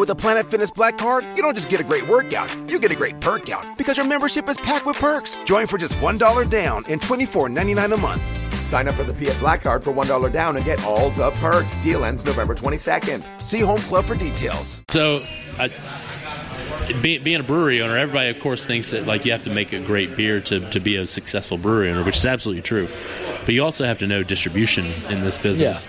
[0.00, 2.90] With the Planet Fitness Black Card, you don't just get a great workout, you get
[2.90, 5.36] a great perk out because your membership is packed with perks.
[5.44, 8.22] Join for just $1 down and $24.99 a month.
[8.64, 11.76] Sign up for the PF Black Card for $1 down and get all the perks.
[11.76, 13.42] Deal ends November 22nd.
[13.42, 14.80] See Home Club for details.
[14.88, 15.22] So,
[15.58, 15.68] I,
[17.02, 19.74] be, being a brewery owner, everybody, of course, thinks that like you have to make
[19.74, 22.88] a great beer to, to be a successful brewery owner, which is absolutely true.
[23.44, 25.86] But you also have to know distribution in this business.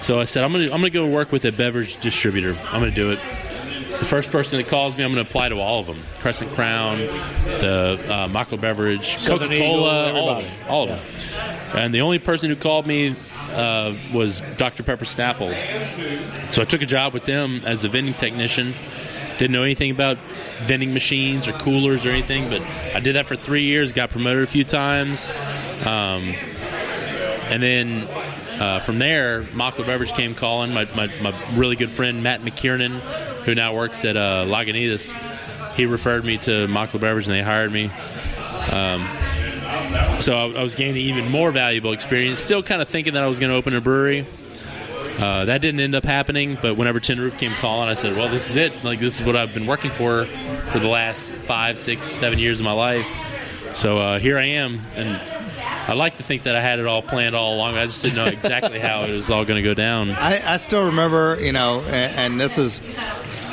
[0.00, 2.56] So I said, I'm gonna I'm gonna go work with a beverage distributor.
[2.70, 3.18] I'm gonna do it.
[3.98, 6.52] The first person that calls me, I'm going to apply to all of them: Crescent
[6.52, 10.52] Crown, the uh, Mockler Beverage, Coca Cola, all of them.
[10.68, 11.00] All of them.
[11.74, 13.16] And the only person who called me
[13.50, 14.84] uh, was Dr.
[14.84, 15.52] Pepper Snapple.
[16.52, 18.72] So I took a job with them as a vending technician.
[19.38, 20.18] Didn't know anything about
[20.62, 22.62] vending machines or coolers or anything, but
[22.94, 23.92] I did that for three years.
[23.92, 25.28] Got promoted a few times,
[25.84, 26.34] um,
[27.50, 28.06] and then
[28.60, 30.72] uh, from there, Mockler Beverage came calling.
[30.72, 33.00] My, my, my really good friend Matt McKiernan,
[33.44, 35.16] who now works at uh, Lagunitas,
[35.74, 37.90] he referred me to Mockler Beverage, and they hired me.
[38.70, 39.08] Um,
[40.18, 42.38] so I, I was gaining even more valuable experience.
[42.38, 44.26] Still kind of thinking that I was going to open a brewery.
[45.18, 48.28] Uh, that didn't end up happening, but whenever Tin Roof came calling, I said, "Well,
[48.28, 48.84] this is it.
[48.84, 50.26] Like this is what I've been working for
[50.70, 53.06] for the last five, six, seven years of my life."
[53.74, 55.20] So uh, here I am, and
[55.88, 57.76] I like to think that I had it all planned all along.
[57.76, 60.10] I just didn't know exactly how it was all going to go down.
[60.10, 62.82] I, I still remember, you know, and, and this is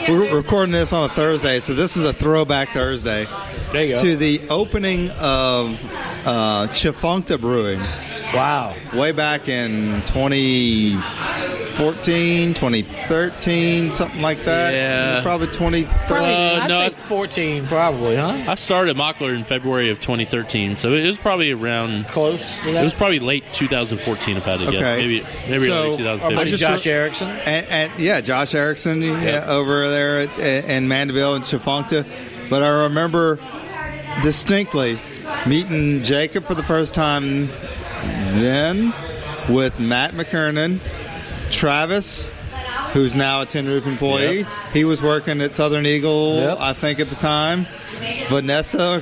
[0.10, 3.25] we're recording this on a Thursday, so this is a throwback Thursday
[3.71, 4.01] There you go.
[4.01, 5.84] to the opening of
[6.25, 7.80] uh, Chafunkta Brewing
[8.34, 8.75] wow.
[8.93, 10.01] way back in
[11.76, 14.74] 2014, 2013, something like that.
[14.74, 15.22] Yeah.
[15.22, 16.08] probably 2013.
[16.08, 18.44] Probably, Uh, I'd no, say 14, probably, huh?
[18.48, 22.08] I started Mockler in February of 2013, so it was probably around.
[22.08, 22.82] Close to that.
[22.82, 24.76] It was probably late 2014, if I had to guess.
[24.76, 24.96] Okay.
[24.98, 26.36] Maybe maybe So, early 2015.
[26.46, 27.30] maybe Josh Erickson.
[27.30, 32.06] And, and yeah, Josh Erickson yeah, over there at, in Mandeville and Chafunkta.
[32.50, 33.38] But I remember
[34.24, 34.98] distinctly
[35.46, 37.48] meeting Jacob for the first time
[38.40, 38.94] then
[39.50, 40.80] with Matt McKernan,
[41.51, 42.31] Travis,
[42.93, 44.39] who's now a Tin Roof employee.
[44.39, 44.47] Yep.
[44.73, 46.58] He was working at Southern Eagle, Yep.
[46.60, 47.67] I think, at the time.
[48.27, 49.01] Vanessa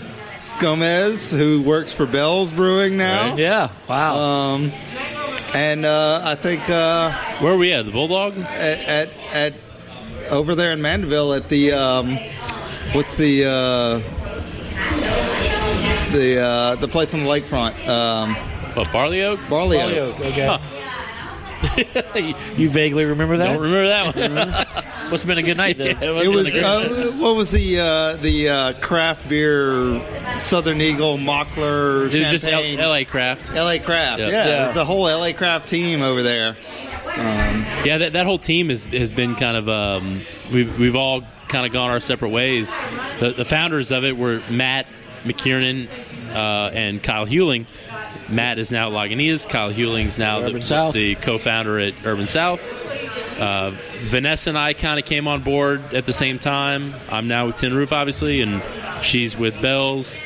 [0.60, 3.36] Gomez, who works for Bell's Brewing now.
[3.36, 3.70] Yeah.
[3.90, 4.16] Wow.
[4.18, 4.72] Um,
[5.56, 7.86] and uh, I think uh, Where are we at?
[7.86, 8.38] The Bulldog?
[8.38, 9.54] at, at at
[10.32, 12.18] over there in Mandeville at the um,
[12.94, 14.00] what's the uh,
[16.12, 18.36] the uh, the place on the lakefront um,
[18.76, 19.40] What, Barley Oak?
[19.50, 20.20] Barley Barley Oak.
[20.20, 20.60] Oak, okay.
[22.58, 23.54] you vaguely remember that?
[23.54, 25.10] Don't remember that one.
[25.12, 26.02] Must have been a good night then.
[26.02, 30.02] It was uh, what was the uh, the uh, craft beer
[30.40, 33.06] Southern Eagle Mockler It was just L- Champagne L.A.
[33.06, 33.54] Craft.
[33.54, 34.28] LA Craft Yeah.
[34.30, 34.64] yeah, Yeah.
[34.64, 36.58] It was the whole LA Craft team over there
[37.86, 40.22] Yeah, that, that whole team has, has been kind of um,
[40.52, 42.78] we've we've all kind of gone our separate ways.
[43.20, 44.88] The, the founders of it were Matt
[45.24, 45.88] McKiernan
[46.34, 47.68] uh, and Kyle Hewling.
[48.30, 49.48] Matt is now at Lagunitas.
[49.48, 52.62] Kyle Hewling's now Urban the, the co-founder at Urban South.
[53.40, 53.72] Uh,
[54.02, 56.94] Vanessa and I kind of came on board at the same time.
[57.10, 58.62] I'm now with Tin Roof, obviously, and
[59.04, 60.18] she's with Bells.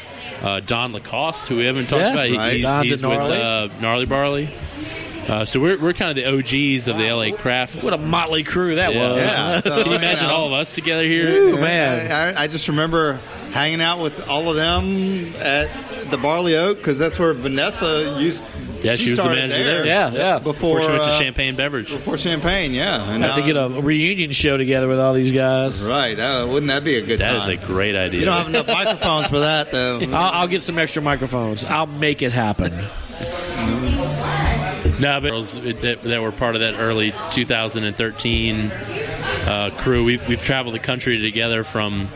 [0.42, 2.54] Uh, Don Lacoste, who we haven't talked Yeah, about, right.
[2.58, 3.42] he's, Don's he's with Gnarly.
[3.42, 4.50] uh, Gnarly Barley.
[5.28, 7.84] Uh, so we're, we're kind of the OGs of the LA craft.
[7.84, 9.00] What a motley crew that Yeah.
[9.14, 9.18] was.
[9.22, 11.28] Yeah, so, Can you imagine know, all of us together here?
[11.30, 12.12] Ooh, man.
[12.38, 13.20] I, I just remember
[13.52, 15.70] hanging out with all of them at
[16.12, 18.44] the Barley Oak because that's where Vanessa used.
[18.82, 19.84] Yeah, she was the started manager there.
[19.84, 19.86] there.
[19.86, 20.38] Yeah, yeah.
[20.40, 21.90] Before, Before she went to uh, Champagne Beverage.
[21.90, 23.10] Before Champagne, yeah.
[23.12, 25.84] And Have to get a reunion show together with all these guys.
[25.84, 26.18] Right.
[26.18, 27.58] Uh, wouldn't that be a good That is time?
[27.58, 28.20] a great idea.
[28.20, 30.00] you don't have enough microphones for that, though.
[30.02, 31.64] I'll, I'll get some extra microphones.
[31.64, 32.72] I'll make it happen.
[35.00, 40.04] No, but girls that, that were part of that early 2013 uh, crew.
[40.04, 42.08] We've, we've traveled the country together from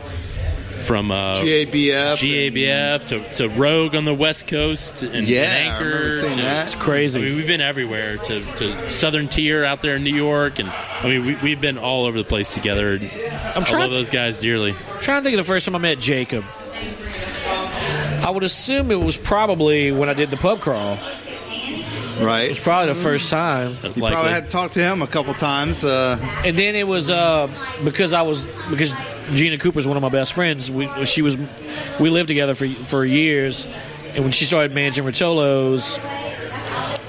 [0.81, 2.17] from uh, GABF.
[2.17, 6.19] GABF to, to Rogue on the West Coast and, Yeah, and Anchor.
[6.21, 6.67] seeing to- that.
[6.67, 7.19] It's crazy.
[7.19, 10.69] I mean, we've been everywhere to, to Southern Tier out there in New York, and
[10.69, 12.99] I mean, we, we've been all over the place together.
[13.55, 14.73] I'm I trying, love those guys dearly.
[14.99, 16.43] trying to think of the first time I met Jacob.
[18.23, 20.97] I would assume it was probably when I did the pub crawl.
[22.19, 22.45] Right.
[22.45, 23.71] It was probably the first time.
[23.83, 25.83] You probably had to talk to him a couple times.
[25.83, 27.47] Uh, And then it was uh,
[27.83, 28.93] because I was because
[29.33, 30.69] Gina Cooper's one of my best friends.
[30.69, 31.37] We she was
[31.99, 33.67] we lived together for for years,
[34.13, 35.99] and when she started managing Rotolos,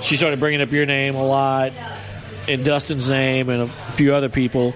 [0.02, 1.72] she started bringing up your name a lot,
[2.48, 4.74] and Dustin's name, and a few other people,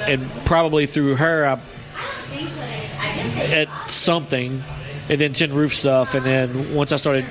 [0.00, 1.60] and probably through her, I,
[3.36, 4.62] at something,
[5.08, 7.24] and then Tin Roof stuff, and then once I started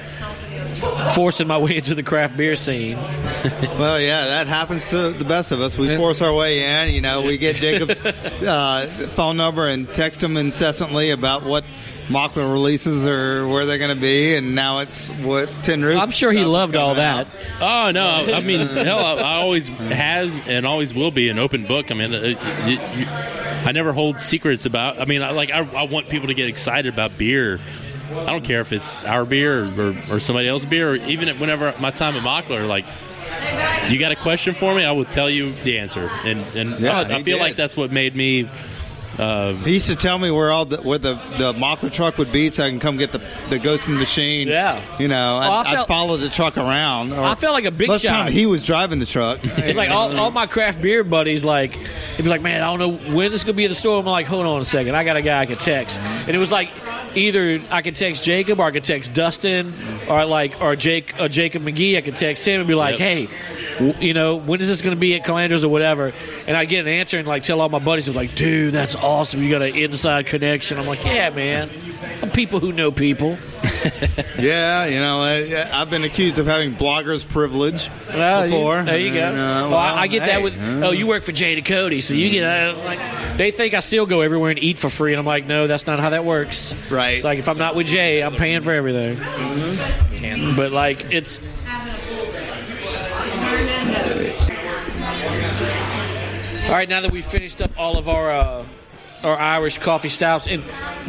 [1.16, 2.98] forcing my way into the craft beer scene.
[3.78, 5.78] well, yeah, that happens to the best of us.
[5.78, 6.94] We force our way in.
[6.94, 11.64] You know, we get Jacob's uh, phone number and text him incessantly about what
[12.08, 15.98] Mockler releases or where they're going to be, and now it's what Tin Roof.
[16.00, 17.28] I'm sure he loved all coming out.
[17.32, 17.62] that.
[17.62, 18.34] Oh no!
[18.36, 21.92] I mean, hell, I, I always has and always will be an open book.
[21.92, 22.18] I mean, uh,
[22.66, 25.00] you, you, I never hold secrets about.
[25.00, 27.60] I mean, I, like I, I want people to get excited about beer.
[28.12, 31.40] I don't care if it's our beer or, or somebody else's beer, or even if
[31.40, 32.86] whenever my time at Mockler, like
[33.90, 36.10] you got a question for me, I will tell you the answer.
[36.24, 37.44] And and Yeah, I, I feel did.
[37.44, 38.50] like that's what made me.
[39.20, 42.32] Uh, he used to tell me where all the where the the Mockler truck would
[42.32, 44.48] be, so I can come get the the ghost in the machine.
[44.48, 44.82] Yeah.
[45.00, 47.12] you know, I'd, Oh, I I'd follow the truck around.
[47.12, 48.10] Or I felt like a big most shot.
[48.24, 49.40] time he was driving the truck.
[49.44, 52.80] It's like all, all my craft beer buddies, like, they'd be like, man, I don't
[52.80, 54.00] know when this is going to be at the store.
[54.00, 54.96] I'm like, hold on a second.
[54.96, 56.00] I got a guy I can text.
[56.00, 56.70] And it was like
[57.16, 59.74] either I could text Jacob or I could text Dustin
[60.10, 61.98] or like, or Jake, or Jacob McGee.
[61.98, 63.00] I could text him and be like, Yep.
[63.00, 63.30] hey,
[63.80, 66.14] w- you know, when is this going to be at Calandro's or whatever?
[66.48, 68.96] And I get an answer and like tell all my buddies, I'm like, dude, that's
[68.96, 69.42] awesome.
[69.44, 70.78] You got an inside connection.
[70.78, 71.70] I'm like, yeah, man.
[72.34, 73.38] People who know people.
[74.40, 78.84] yeah, you know, I, I've been accused of having bloggers privilege Well, you- before.
[78.84, 79.20] there you go.
[79.20, 80.54] And, uh, well, I, I get that with.
[80.60, 82.44] uh, Oh, you work for Jay Ducote, so you get.
[82.44, 83.00] Uh, like,
[83.38, 85.86] they think I still go everywhere and eat for free, and I'm like, no, that's
[85.88, 86.74] not how that works.
[86.90, 87.16] Right.
[87.18, 89.18] It's like if I'm not with Jay, I'm paying for everything.
[89.18, 90.56] Mm-hmm.
[90.56, 91.40] But like it's.
[96.66, 98.66] All right, now that we've finished up all of our uh,
[99.24, 100.64] our Irish coffee stouts, and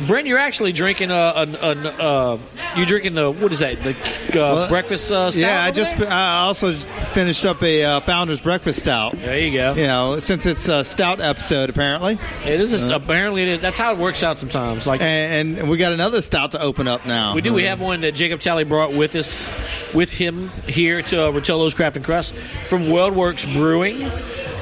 [0.06, 2.38] Brent, you're actually drinking a, a, a, uh,
[2.76, 3.94] you drinking the what is that the uh,
[4.34, 5.40] Well, breakfast uh, stout?
[5.40, 6.10] yeah, I just there?
[6.10, 9.12] I also finished up a uh, Founder's Breakfast Stout.
[9.12, 9.74] There you go.
[9.74, 13.92] You know, since it's a stout episode, apparently, It is just, apparently is, that's how
[13.92, 14.86] it works out sometimes.
[14.86, 17.34] Like and, and we got another stout to open up now.
[17.34, 19.48] we do, we have one that Jacob Talley brought with us,
[19.94, 22.34] with him here to uh, Rotolo's Craft and Crust
[22.66, 24.02] from WeldWorks Brewing,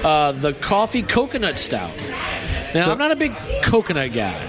[0.04, 1.90] uh, the coffee coconut stout.
[2.74, 4.48] Now I'm not a big coconut guy.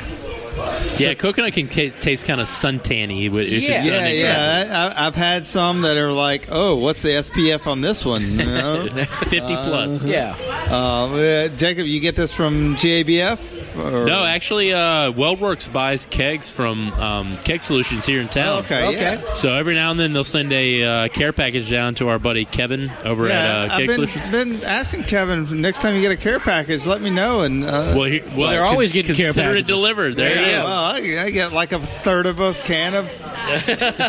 [0.97, 3.25] Yeah, coconut can ca- taste kind of suntanny.
[3.27, 3.77] If it's Yeah.
[3.77, 4.93] done Yeah, yeah.
[4.95, 8.21] I, I've had some that are like, oh, what's the SPF on this one?
[8.21, 8.87] You know?
[9.05, 10.03] 50 plus.
[10.05, 10.35] Yeah,
[10.69, 13.39] uh, uh, Jacob, you get this from GABF?
[13.77, 14.05] Or?
[14.05, 18.63] No, actually, uh, WeldWorks buys kegs from um, Keg Solutions here in town.
[18.65, 18.99] Okay, Okay.
[19.23, 19.33] yeah.
[19.35, 22.45] So every now and then they'll send a uh, care package down to our buddy
[22.45, 24.31] Kevin over Yeah, at uh, I've Keg been, Solutions.
[24.31, 27.41] been asking Kevin next time you get a care package, let me know.
[27.41, 29.67] And uh, Well, he, well, they're con- always getting care consider it packages.
[29.67, 30.15] delivered.
[30.17, 30.63] There yeah, it is.
[30.65, 30.83] well,
[31.19, 33.05] I, I get like a third of a can of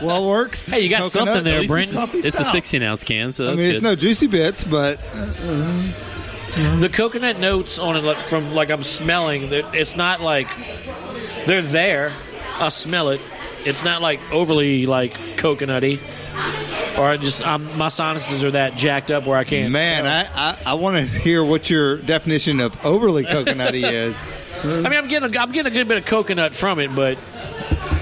[0.02, 0.68] Weldworks.
[0.68, 1.12] Hey, you got coconut.
[1.34, 1.90] something there, Brent.
[1.92, 3.66] it's, it's a 16 ounce can, so I mean, good.
[3.76, 4.98] it's no juicy bits, but
[6.54, 9.48] the coconut notes on it like, from like I'm smelling.
[9.52, 10.48] It's not like
[11.46, 12.12] they're there.
[12.54, 13.20] I smell it.
[13.64, 15.98] It's not like overly like coconutty.
[16.98, 19.72] or I just I'm, my sinuses are that jacked up where I can't.
[19.72, 24.22] Man, I, I, I want to hear what your definition of overly coconutty is.
[24.64, 27.18] I mean, I'm getting a, I'm getting a good bit of coconut from it, but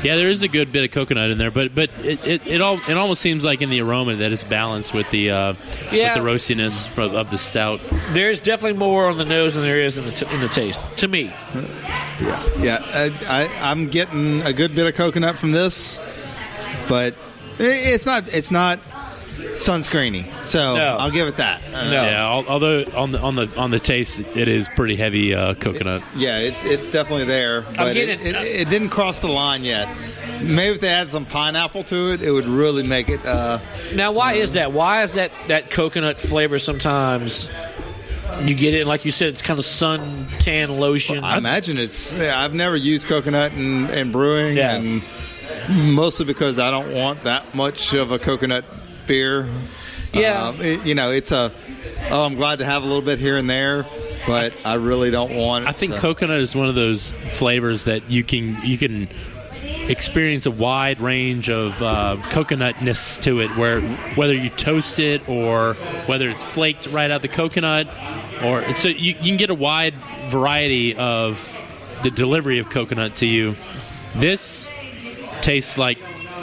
[0.02, 2.60] Yeah, there is a good bit of coconut in there, but but it, it, it
[2.62, 5.54] all it almost seems like in the aroma that it's balanced with the uh,
[5.92, 6.14] Yeah.
[6.14, 7.80] with the roastiness fro- of the stout.
[8.12, 10.84] there's definitely more on the nose than there is in the t- in the taste.
[10.98, 11.24] To me,
[12.58, 15.98] Yeah, I, I, I'm getting a good bit of coconut from this,
[16.88, 17.14] but
[17.58, 18.78] i- it's not it's not
[19.54, 20.26] sunscreeny.
[20.46, 20.96] So No.
[20.98, 21.60] I'll give it that.
[21.72, 21.90] Uh, No.
[22.04, 25.54] Yeah, al- although on the on the on the taste, it is pretty heavy uh,
[25.54, 26.02] coconut.
[26.16, 29.88] Yeah, it, it's definitely there, but it, getting- it, it didn't cross the line yet.
[30.42, 33.24] Maybe if they add some pineapple to it, it would really make it.
[33.26, 33.58] Uh,
[33.94, 34.72] now why is that?
[34.72, 37.48] Why is that that coconut flavor sometimes?
[38.42, 41.22] You get it, like you said, it's kind of sun tan lotion.
[41.24, 42.14] I imagine it's.
[42.14, 44.76] yeah, I've never used coconut in, in brewing, Yeah.
[44.76, 45.02] and
[45.68, 48.64] mostly because I don't want that much of a coconut
[49.06, 49.48] beer.
[50.12, 50.48] Yeah.
[50.48, 51.52] Um, it- you know, it's a.
[52.10, 53.86] Oh, I'm glad to have a little bit here and there,
[54.26, 55.66] but I really don't want.
[55.66, 59.08] I think to- coconut is one of those flavors that you can you can
[59.88, 63.80] experience a wide range of uh, coconutness to it, where
[64.16, 65.74] whether you toast it or
[66.06, 67.88] whether it's flaked right out the coconut,
[68.42, 69.94] or so you, you can get a wide
[70.30, 71.46] variety of
[72.02, 73.54] the delivery of coconut to you.
[74.16, 74.66] This
[75.42, 75.98] tastes like.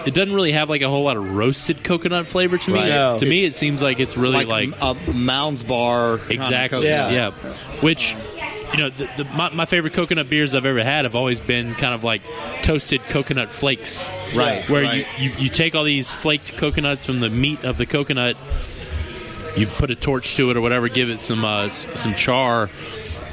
[0.07, 2.79] It doesn't really have like a whole lot of roasted coconut flavor to me.
[2.79, 2.87] Right.
[2.87, 3.17] No.
[3.17, 6.21] To me, it seems like it's really like, like a Mounds Bar.
[6.29, 6.87] Exactly.
[6.87, 7.09] Yeah.
[7.11, 7.31] Yeah.
[7.81, 8.15] Which,
[8.71, 11.73] you know, the, the, my, my favorite coconut beers I've ever had have always been
[11.75, 12.21] kind of like
[12.63, 14.09] toasted coconut flakes.
[14.33, 15.05] Right, Where right.
[15.17, 18.37] You, you, you take all these flaked coconuts from the meat of the coconut,
[19.55, 22.69] you put a torch to it or whatever, give it some uh, some char.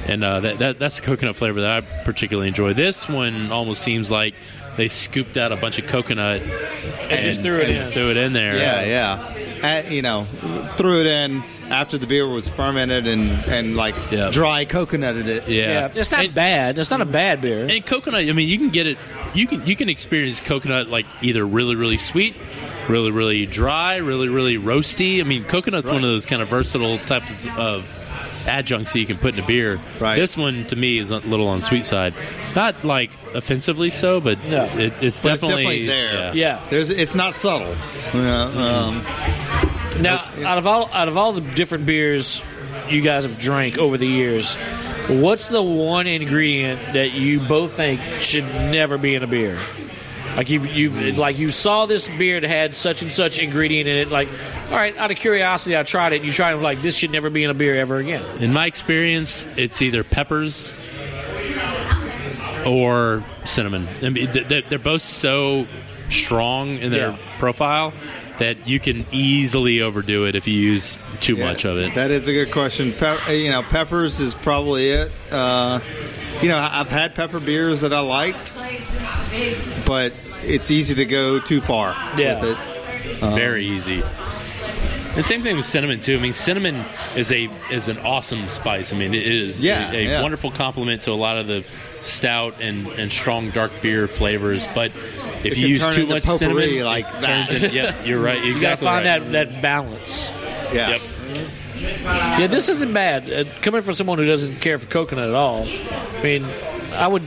[0.06, 2.74] And uh, that, that that's the coconut flavor that I particularly enjoy.
[2.74, 4.34] This one almost seems like
[4.76, 7.92] they scooped out a bunch of coconut and, just threw it and in.
[7.92, 8.56] Threw it in there.
[8.56, 8.82] Yeah,
[9.62, 9.88] yeah.
[9.88, 10.26] You know,
[10.76, 14.30] threw it in after the beer was fermented and and like Yeah.
[14.30, 15.48] dry coconutted it.
[15.48, 15.70] Yeah.
[15.70, 16.78] yeah, it's not And- bad.
[16.78, 17.66] It's not a bad beer.
[17.70, 18.98] And coconut, I mean, you can get it.
[19.32, 22.34] You can you can experience coconut like either really really sweet,
[22.88, 25.20] really really dry, really really roasty.
[25.20, 27.90] I mean, coconut's one of those kind of versatile types of
[28.46, 29.80] adjuncts that you can put in a beer.
[30.00, 30.16] Right.
[30.16, 32.14] This one to me is a little on the sweet side,
[32.54, 34.64] not like offensively so, but No.
[34.64, 36.34] it, it's, But it's definitely, definitely there.
[36.36, 36.66] Yeah.
[36.70, 37.74] There's it's not subtle.
[38.14, 39.04] Yeah, um,
[40.02, 42.42] Now, out of all out of all the different beers
[42.88, 44.54] you guys have drank over the years,
[45.08, 49.58] what's the one ingredient that you both think should never be in a beer?
[50.36, 53.96] Like you've you've like you saw this beer that had such and such ingredient in
[53.96, 54.08] it.
[54.08, 54.28] Like,
[54.70, 56.16] all right, out of curiosity, I tried it.
[56.16, 56.56] and You tried it.
[56.56, 58.24] Like this should never be in a beer ever again.
[58.40, 60.72] In my experience, it's either peppers
[62.66, 63.86] or cinnamon.
[64.02, 65.66] I mean, they're, they're both so
[66.08, 67.18] strong in their Yeah.
[67.38, 67.92] profile
[68.38, 71.94] that you can easily overdo it if you use too yeah, much of it.
[71.94, 72.92] That is a good question.
[72.92, 75.12] Pe- you know, peppers is probably it.
[75.30, 75.78] Uh,
[76.42, 78.52] you know, I've had pepper beers that I liked,
[79.86, 80.12] but
[80.42, 82.40] it's easy to go too far Yeah.
[82.40, 83.18] with it.
[83.34, 84.02] Very easy.
[85.16, 86.16] And same thing with cinnamon too.
[86.16, 88.92] I mean, cinnamon is a is an awesome spice.
[88.92, 90.22] I mean, it is Yeah, a, a yeah.
[90.22, 91.64] wonderful complement to a lot of the
[92.02, 94.66] stout and, and strong dark beer flavors.
[94.74, 94.90] But
[95.44, 97.48] if It you use too much cinnamon, like it that.
[97.48, 98.42] turns into, yeah, you're right.
[98.44, 99.20] You gotta find right.
[99.20, 100.30] that that balance.
[100.72, 100.90] Yeah.
[100.90, 101.00] Yep.
[102.02, 103.30] Yeah, this isn't bad.
[103.30, 106.44] Uh, coming from someone who doesn't care for coconut at all, I mean,
[106.92, 107.22] I would,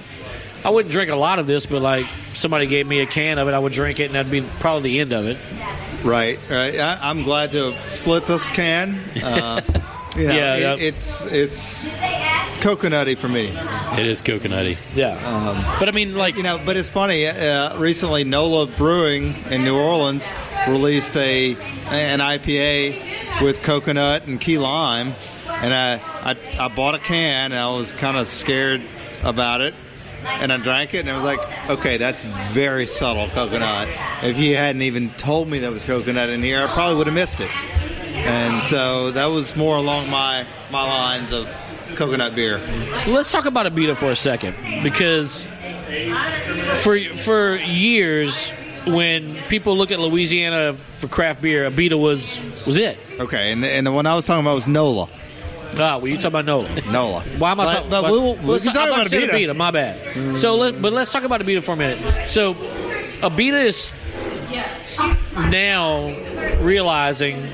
[0.65, 3.47] I wouldn't drink a lot of this, but like somebody gave me a can of
[3.47, 5.37] it, I would drink it, and that'd be probably the end of it.
[6.03, 6.77] Right, right.
[6.79, 8.99] I, I'm glad to have split this can.
[9.23, 9.61] Uh,
[10.17, 10.75] you know, Yeah, it- yeah.
[10.87, 11.93] it's it's
[12.59, 13.47] coconutty for me.
[13.47, 14.77] It is coconutty.
[14.95, 17.27] Yeah, But I mean, like, You know, but it's funny.
[17.27, 20.31] Uh, recently, Nola Brewing in New Orleans
[20.67, 21.55] released a
[21.89, 25.13] an IPA with coconut and key lime,
[25.47, 25.95] and I
[26.31, 28.81] I, I bought a can, and I was kind of scared
[29.23, 29.73] about it,
[30.23, 33.87] and I drank it, and I was like, okay, that's very subtle coconut.
[34.23, 37.13] If you hadn't even told me there was coconut in here, I probably would have
[37.13, 37.51] missed it.
[38.15, 41.47] And so that was more along my my lines of
[41.95, 42.59] coconut beer.
[43.07, 45.47] let's talk about Abita for a second because
[46.81, 48.49] for for years,
[48.85, 52.97] when people look at Louisiana for craft beer, Abita was was it.
[53.19, 55.07] Okay, and and the one I was talking about was Nola.
[55.79, 56.69] Ah, well, you talking about Nola?
[56.91, 57.21] Nola.
[57.37, 57.89] Why am I But- talking?
[57.89, 59.55] but we'll- we let's- can talk about saying Abita.
[59.55, 60.37] My bad.
[60.37, 62.29] So, let, but let's talk about Abita for a minute.
[62.29, 62.53] So,
[63.21, 63.91] Abita is
[65.35, 66.09] now
[66.61, 67.47] realizing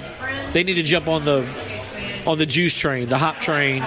[0.54, 1.46] they need to jump on the
[2.26, 3.82] on the juice train, the hop train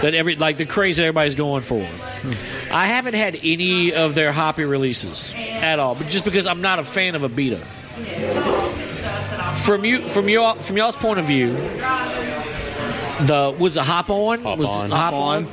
[0.00, 1.86] that every like the craze that everybody's going for.
[2.70, 6.78] I haven't had any of their hoppy releases at all, but just because I'm not
[6.78, 7.60] a fan of Abita.
[9.58, 11.52] from you from your from y'all's point of view,
[13.22, 14.90] the was the hop on Hop was on.
[14.90, 15.44] hop Hop on.
[15.46, 15.52] on.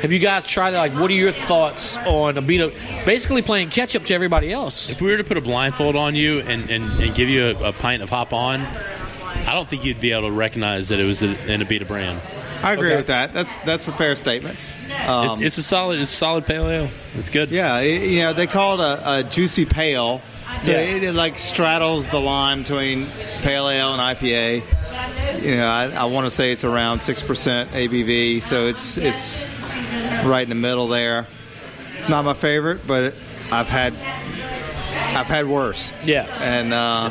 [0.00, 0.78] Have you guys tried it?
[0.78, 2.72] Like, what are your thoughts on a beat up?
[3.06, 4.90] Basically, playing catch up to everybody else.
[4.90, 7.68] If we were to put a blindfold on you and, and, and give you a,
[7.68, 11.04] a pint of hop on, I don't think you'd be able to recognize that it
[11.04, 12.20] was a, an Abita brand.
[12.64, 12.96] I agree Okay.
[12.96, 13.32] with that.
[13.32, 14.58] That's that's a fair statement.
[15.06, 16.88] Um, It- it's a solid, it's a solid pale ale.
[17.14, 17.50] It's good.
[17.50, 20.20] yeah, it- you know they call it a, a juicy pale,
[20.62, 20.78] so Yeah.
[20.78, 23.06] it, it like straddles the line between
[23.42, 24.62] pale ale and IPA.
[25.42, 29.46] You know, I, I want to say it's around six percent ABV, so it's it's
[30.24, 31.26] right in the middle there.
[31.96, 33.14] It's not my favorite, but
[33.50, 35.92] I've had I've had worse.
[36.04, 36.26] Yeah.
[36.40, 37.10] and uh,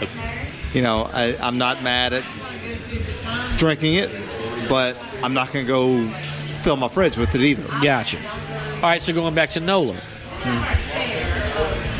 [0.73, 2.23] you know I, I'm not mad at
[3.57, 4.09] drinking it,
[4.69, 6.09] but I'm not going to go
[6.63, 7.63] fill my fridge with it either.
[7.81, 8.19] Gotcha.
[8.75, 9.95] All right, so going back to Nola.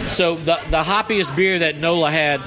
[0.07, 2.41] So the the hoppiest beer that Nola had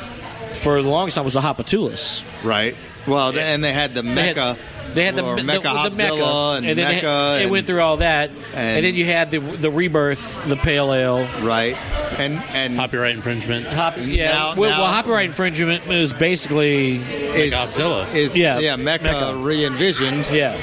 [0.57, 2.25] for the longest time was the Hopitoulas.
[2.45, 2.75] Right.
[3.07, 4.55] Well, th- and they had the They Mecca.
[4.55, 6.25] had, they had the, or the, Mecca the, Mecca,
[6.57, 7.07] and, then they Mecca.
[7.07, 10.47] had- it and- went through all that, and, and- then you had the the rebirth,
[10.49, 11.27] the pale ale.
[11.43, 11.77] right,
[12.19, 13.67] and and Copyright infringement.
[13.67, 18.13] Hop, yeah, Now- well, now- well, copyright infringement is basically is, Godzilla.
[18.15, 19.37] is Yeah, yeah, Mecca, Mecca.
[19.37, 20.29] re-envisioned.
[20.31, 20.55] yeah.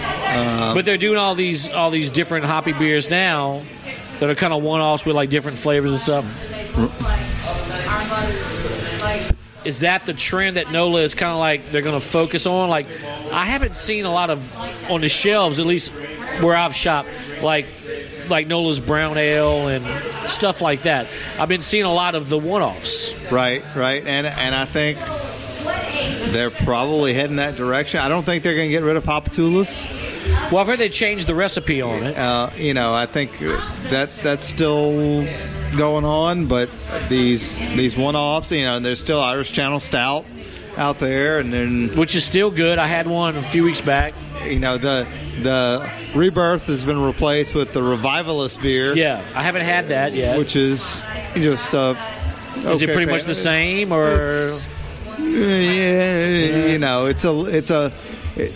[0.70, 3.62] Um, but they're doing all these all these different hoppy beers now
[4.20, 6.26] that are kind of one offs with like different flavors and stuff.
[9.64, 12.70] Is that the trend that Nola is kind of like they're going to focus on?
[12.70, 12.88] Like,
[13.32, 14.56] I haven't seen a lot of
[14.90, 15.92] on the shelves, at least
[16.42, 17.10] where I've shopped,
[17.42, 17.68] like
[18.30, 19.86] like Nola's brown ale and
[20.30, 21.08] stuff like that.
[21.38, 23.14] I've been seeing a lot of the one offs.
[23.30, 24.98] Right, right, and and I think
[26.32, 28.00] they're probably heading that direction.
[28.00, 30.52] I don't think they're going to get rid of Hopitoulas.
[30.52, 32.18] Well, I've heard they changed the recipe on it.
[32.18, 35.26] Uh, you know, I think that that's still
[35.78, 36.70] going on, but
[37.10, 40.26] these these one-offs, you know, there's still Irish Channel Stout
[40.78, 42.80] out there, and then which is still good.
[42.80, 44.14] I had one a few weeks back.
[44.46, 45.08] you know the
[45.44, 50.38] the Rebirth has been replaced with the Revivalist beer, Yeah, I haven't had that yet.
[50.38, 51.04] which is
[51.36, 51.96] just uh,
[52.58, 54.68] is it okay, pretty much the same, or It's-
[55.20, 57.94] yeah, you know, it's a it's a.
[58.36, 58.54] it-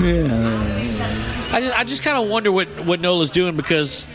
[0.00, 1.48] yeah.
[1.52, 4.06] I just, I just kind of wonder what what Nola's doing because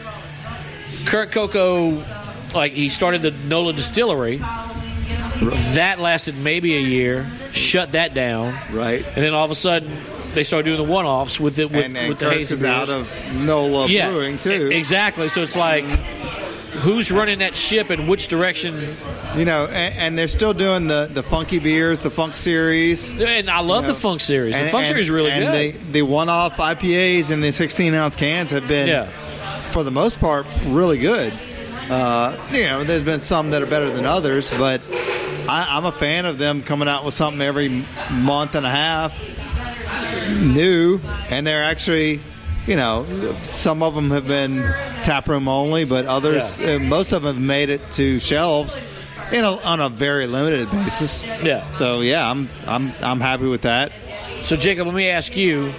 [1.05, 2.03] Kirk Coco,
[2.53, 4.37] like he started the Nola distillery.
[5.75, 7.29] That lasted maybe a year.
[7.51, 9.05] Shut that down, Right.
[9.05, 9.91] and then all of a sudden
[10.33, 12.61] they started doing the one-offs with it with, and and with the Kirk hazy is
[12.61, 12.73] beers.
[12.73, 14.69] out of NOLA yeah, Brewing too.
[14.71, 15.27] exactly.
[15.29, 18.95] So it's like, who's running that ship and which direction?
[19.37, 23.11] You know, and, and they're still doing the, the funky beers, the funk series.
[23.13, 23.93] And I love you know.
[23.93, 24.53] the Funk series.
[24.55, 25.43] The And- Funk series is really good.
[25.43, 25.87] and good.
[25.87, 29.09] The, the one-off IPAs in the 16-ounce cans have been, Yeah.
[29.75, 31.33] For the most part, really good.
[31.89, 34.81] Uh, you know, there's been some that are better than others, but
[35.49, 39.21] I, I'm a fan of them coming out with something every month and a half,
[40.31, 40.99] new,
[41.29, 42.21] and they're actually.
[42.67, 43.05] You know,
[43.43, 44.61] some of them have been
[45.03, 46.75] tap room only, but others, Yeah.
[46.75, 48.81] uh, most of them have made it to shelves,
[49.39, 51.23] know, on a very limited basis.
[51.43, 51.69] Yeah.
[51.71, 53.91] So yeah, I'm I'm I'm happy with that.
[54.41, 55.73] So, Jacob, let me ask you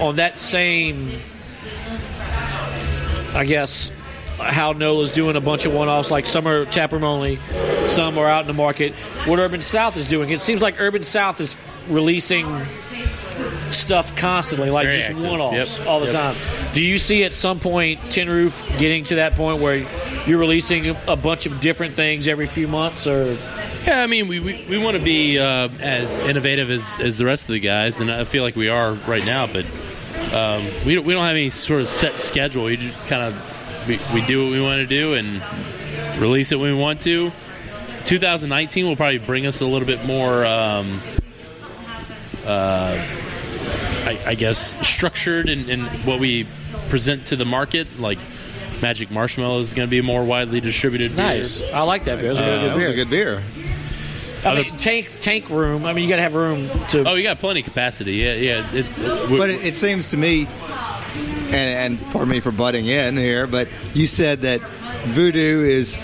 [0.00, 1.20] on that same,
[3.34, 3.90] I guess,
[4.38, 7.38] how Nola's doing a bunch of one offs, like some are taproom only,
[7.88, 8.94] some are out in the market.
[9.26, 10.30] What Urban South is doing.
[10.30, 11.56] It seems like Urban South is
[11.88, 12.46] releasing
[13.70, 15.86] stuff constantly, like Very just one offs Yep.
[15.86, 16.14] all the Yep.
[16.14, 16.36] time.
[16.72, 19.86] Do you see at some point Tin Roof getting to that point where
[20.26, 23.36] you're releasing a bunch of different things every few months, or
[23.86, 27.24] Yeah, I mean, we, we, we want to be uh, as innovative as, as the
[27.24, 29.46] rest of the guys, and I feel like we are right now.
[29.46, 29.64] But
[30.34, 32.64] um, we don't, we don't have any sort of set schedule.
[32.64, 35.42] We just kind of we, we do what we want to do and
[36.20, 37.30] release it when we want to.
[38.04, 41.00] 2019 will probably bring us a little bit more, um,
[42.46, 42.96] uh,
[44.06, 46.46] I, I guess, structured in, in what we
[46.88, 47.86] present to the market.
[47.98, 48.18] Like
[48.80, 51.16] Magic Marshmallow is going to be more widely distributed.
[51.16, 51.24] beer.
[51.26, 51.60] nice?
[51.72, 52.32] I like that beer.
[52.34, 52.92] That's a really Uh, good that was beer.
[52.92, 53.42] a good beer.
[54.44, 55.84] I mean, tank tank room.
[55.84, 57.08] I mean, you got to have room to.
[57.08, 58.14] Oh, you got plenty of capacity.
[58.14, 58.74] Yeah, yeah.
[58.74, 61.54] It, it, But it, it seems to me, and,
[61.98, 64.60] and pardon me for butting in here, but you said that
[65.06, 65.98] Voodoo is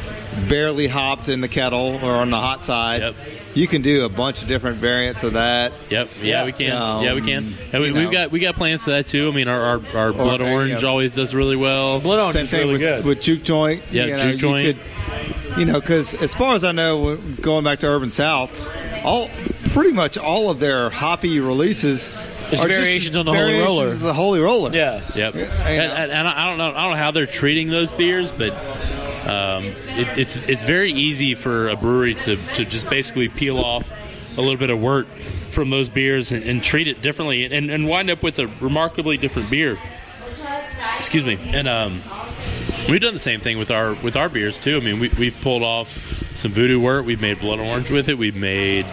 [0.48, 3.02] barely hopped in the kettle or on the hot side.
[3.02, 3.14] Yep.
[3.54, 5.72] You can do a bunch of different variants of that.
[5.88, 6.10] Yep.
[6.20, 6.72] Yeah, we can.
[6.72, 7.54] Um, yeah, we can.
[7.72, 9.28] And we, we've got we got plans for that too.
[9.28, 10.88] I mean, our our, our blood uh, orange yeah.
[10.88, 12.00] always does really well.
[12.00, 13.04] Blood Orange Same is thing really with, good.
[13.04, 13.84] with Juke Joint.
[13.92, 14.78] Yeah, you know, Juke you Joint.
[14.78, 18.50] could- you know, because as far as I know, going back to Urban South,
[19.04, 19.30] all
[19.72, 23.88] pretty much all of their hoppy releases It's are just variations on the Holy Roller.
[23.88, 24.70] of the Holy Roller.
[24.72, 25.00] yeah.
[25.14, 25.34] Yep.
[25.34, 26.70] And, and, and I don't know.
[26.70, 28.52] I don't know how they're treating those beers, but
[29.26, 33.90] um, it, it's it's very easy for a brewery to, to just basically peel off
[34.36, 35.06] a little bit of wort
[35.50, 39.16] from those beers and, and treat it differently and, and wind up with a remarkably
[39.16, 39.78] different beer.
[40.96, 41.38] Excuse me.
[41.52, 42.00] And um,
[42.88, 44.76] we've done the same thing with our with our beers too.
[44.76, 47.04] I mean, we, we've pulled off some voodoo wort.
[47.04, 48.18] We've made blood orange with it.
[48.18, 48.86] We've made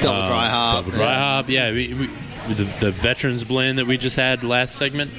[0.00, 0.84] Double um, dry hop.
[0.84, 1.48] Double dry hop.
[1.48, 5.10] Yeah, we, we, the, the veterans blend that we just had last segment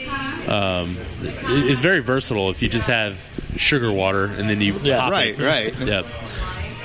[0.49, 2.49] um, it- is very versatile.
[2.49, 3.17] If you just have
[3.55, 4.99] sugar water and then you Yeah.
[4.99, 5.43] hop Right, it.
[5.43, 5.77] right.
[5.79, 6.05] Yep.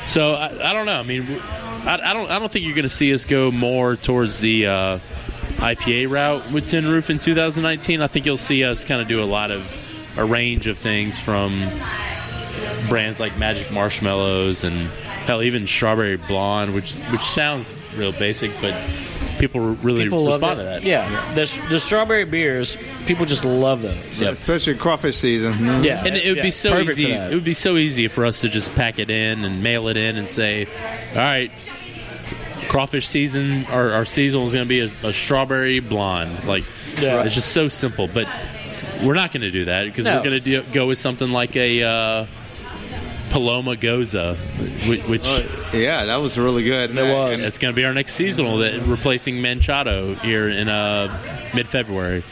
[0.06, 0.98] So I, I don't know.
[1.00, 1.26] I mean,
[1.84, 2.30] I, I don't.
[2.30, 4.98] I don't think you're going to see us go more towards the uh,
[5.56, 8.00] IPA route with Tin Roof in 2019.
[8.00, 9.64] I think you'll see us kind of do a lot of
[10.18, 11.52] a range of things from
[12.88, 14.88] brands like Magic Marshmallows and
[15.26, 18.74] hell, even Strawberry Blonde, which which sounds real basic, but
[19.38, 20.64] people really People love respond it.
[20.64, 20.82] to that.
[20.82, 23.96] Yeah, the, the strawberry beers, people just love those.
[24.20, 24.32] Yep.
[24.32, 25.82] Especially crawfish season.
[25.84, 27.12] Yeah, And it would yeah, be so perfect easy.
[27.12, 29.96] It would be so easy for us to just pack it in and mail it
[29.96, 30.66] in and say,
[31.12, 31.50] "All right,
[32.68, 33.64] crawfish season.
[33.66, 36.64] Our, our seasonal is going to be a, a strawberry blonde." Like,
[37.00, 37.22] Yeah.
[37.24, 38.08] it's just so simple.
[38.08, 38.26] But
[39.02, 40.16] we're not going to do that because No.
[40.16, 42.26] we're going to go with something like a uh,
[43.30, 44.36] Paloma Gose,
[44.88, 45.26] which, which
[45.74, 46.90] Yeah, that was really good.
[46.96, 47.42] It was.
[47.42, 52.24] it's going to be our next seasonal, that replacing Manchado here in uh, mid February.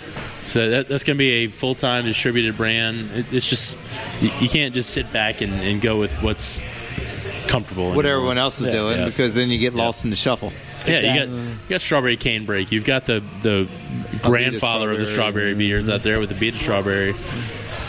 [0.47, 3.11] So that, that's going to be a full time distributed brand.
[3.13, 3.77] It, it's just
[4.21, 6.61] you, you can't just sit back and, and go with what's
[7.49, 7.89] comfortable.
[7.93, 8.13] what anymore.
[8.17, 8.73] everyone else is Yeah.
[8.73, 9.07] doing Yeah.
[9.07, 10.53] because then you get lost in the shuffle.
[10.87, 12.73] Yeah, you got you got strawberry cane break.
[12.73, 13.69] You've got the the
[14.23, 17.15] grandfather of the strawberry beers out there with the beta strawberry.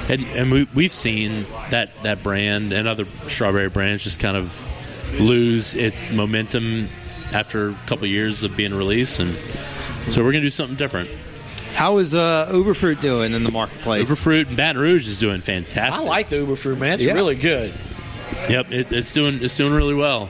[0.10, 4.58] And, and we, we've seen that, that brand and other strawberry brands just kind of
[5.20, 6.88] lose its momentum
[7.34, 9.36] after a couple of years of being released, and
[10.10, 11.10] so we're gonna do something different.
[11.74, 14.10] How is uh, Uberfruit doing in the marketplace?
[14.10, 16.06] Uberfruit and Baton Rouge is doing fantastic.
[16.06, 16.94] I like the Uber fruit, man.
[16.94, 17.14] It's Yeah.
[17.14, 17.74] really good.
[18.50, 20.30] Yep, it, it's doing it's doing really well.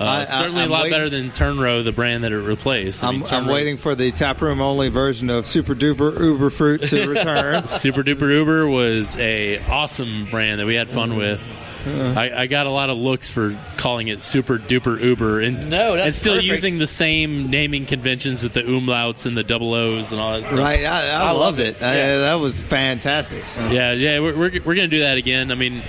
[0.00, 2.38] Uh, I- I- certainly I'm a lot waiting- better than Turnrow, the brand that it
[2.38, 3.02] replaced.
[3.02, 6.82] I I'm, I'm Turnrow- waiting for the taproom only version of Super Duper Uber Fruit
[6.88, 7.66] to return.
[7.66, 11.40] Super Duper Uber was a awesome brand that we had fun with.
[11.88, 15.96] I, I got a lot of looks for calling it Super Duper Uber, and No,
[15.96, 16.50] that's and still perfect.
[16.50, 20.46] using the same naming conventions with the umlauts and the double O's and all that.
[20.46, 20.58] Stuff.
[20.58, 21.76] right, I, I, I loved loved it.
[21.76, 21.82] it.
[21.82, 22.18] I- Yeah.
[22.18, 23.42] that was fantastic.
[23.70, 25.50] Yeah, yeah, we're we're, we're gonna do that again.
[25.50, 25.82] I mean.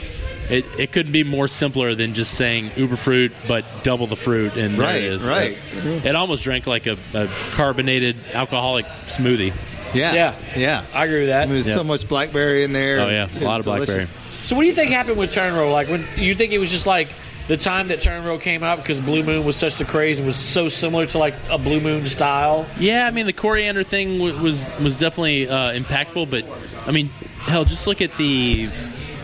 [0.50, 4.56] It, it couldn't be more simpler than just saying Uber fruit, but double the fruit,
[4.58, 5.26] and there Right, it is.
[5.28, 5.58] right.
[5.74, 9.54] It, it almost drank like a, a carbonated alcoholic smoothie.
[9.94, 10.36] Yeah, Yeah.
[10.56, 10.86] yeah.
[10.94, 11.50] I agree with that.
[11.50, 11.76] There's Yeah.
[11.76, 13.00] so much blackberry in there.
[13.00, 13.88] Oh yeah, It's- a lot of it's blackberry.
[14.06, 14.14] delicious.
[14.44, 15.72] So what do you think happened with turn Turnrow?
[15.72, 17.10] Like when you think it was just like
[17.48, 20.26] the time that Turn Turnrow came out because Blue Moon was such the craze and
[20.28, 22.66] was so similar to like a Blue Moon style.
[22.80, 26.46] Yeah, I mean the coriander thing w- was was definitely uh, impactful, but
[26.88, 28.70] I mean, hell, just look at the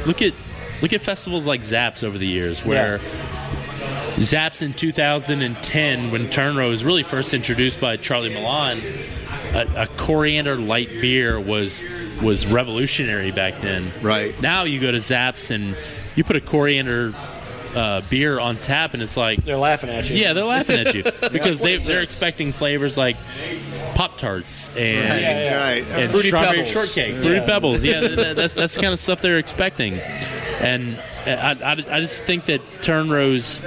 [0.05, 0.33] look at
[0.81, 2.99] look at festivals like Zapp's over the years, where
[4.19, 8.81] Zapp's in 2010, when Turnrow was really first introduced by Charlie Milan,
[9.53, 11.83] a, a coriander light beer was
[12.21, 13.91] was revolutionary back then.
[14.01, 14.39] Right.
[14.41, 15.75] now, you go to Zapp's and
[16.15, 17.13] you put a coriander
[17.75, 20.15] uh, beer on tap, and it's like They're laughing at you.
[20.15, 23.17] yeah, they're laughing at you because they, they're expecting flavors like
[23.95, 25.61] Pop Tarts and Right, Yeah, yeah.
[25.69, 25.87] right.
[25.87, 26.71] and Fruity strawberry Pebbles.
[26.71, 27.45] shortcake, fruity Yeah.
[27.45, 27.83] pebbles.
[27.83, 29.99] Yeah, th- th- that's that's the kind of stuff they're expecting,
[30.65, 33.59] and I, I, I just think that Turnrow's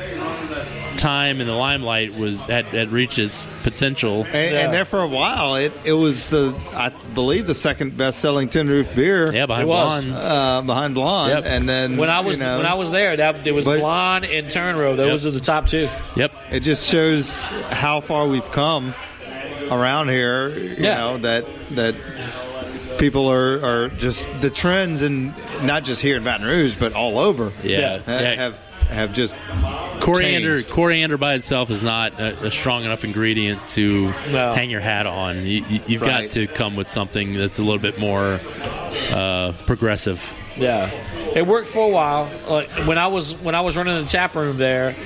[0.96, 4.24] time in the limelight was had, had reached its potential.
[4.24, 4.64] And, Yeah.
[4.64, 8.48] and there for a while, it, it was the I believe the second best selling
[8.48, 9.32] tin roof beer.
[9.32, 9.66] Yeah, behind It.
[9.66, 10.12] Blonde.
[10.12, 11.44] Uh, behind Blonde, Yep.
[11.46, 13.78] and then When I was you know, when I was there, that there was But-
[13.78, 14.96] Blonde and Turnrow.
[14.96, 15.32] Those Yep.
[15.32, 15.88] are the top two.
[16.16, 16.32] Yep.
[16.50, 17.34] it just shows
[17.70, 18.94] how far we've come
[19.70, 20.48] around here.
[20.48, 20.94] You Yeah.
[20.98, 21.44] know that
[21.76, 21.94] that
[22.98, 27.18] people are, are just the trends, and not just here in Baton Rouge, but all
[27.18, 27.52] over.
[27.62, 27.98] Yeah.
[27.98, 28.34] ha- Yeah.
[28.34, 29.36] have have just
[30.00, 30.70] Coriander, changed.
[30.70, 34.54] coriander by itself is not a, a strong enough ingredient to No.
[34.54, 35.36] hang your hat on.
[35.44, 36.22] You, you, you've Right.
[36.22, 38.40] got to come with something that's a little bit more
[39.12, 40.24] uh, progressive.
[40.56, 40.90] Yeah,
[41.36, 42.30] it worked for a while.
[42.48, 44.96] Like when I was when I was running the tap room there,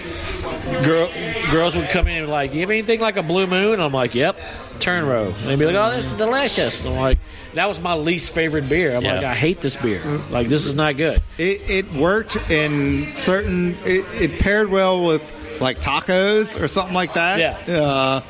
[0.84, 1.10] girl,
[1.50, 3.92] girls would come in and be like, "You have anything like a Blue Moon?" I'm
[3.92, 4.38] like, "Yep."
[4.82, 5.26] Turn row.
[5.26, 7.18] And they'd be like, "Oh, this is delicious." And I'm like,
[7.54, 9.14] "That was my least favorite beer." I'm Yeah.
[9.14, 10.02] like, "I hate this beer.
[10.30, 13.76] Like, this is not good." It, it worked in certain.
[13.84, 15.22] It, it paired well with
[15.60, 17.38] like tacos or something like that.
[17.68, 17.80] Yeah.
[17.80, 18.20] Uh,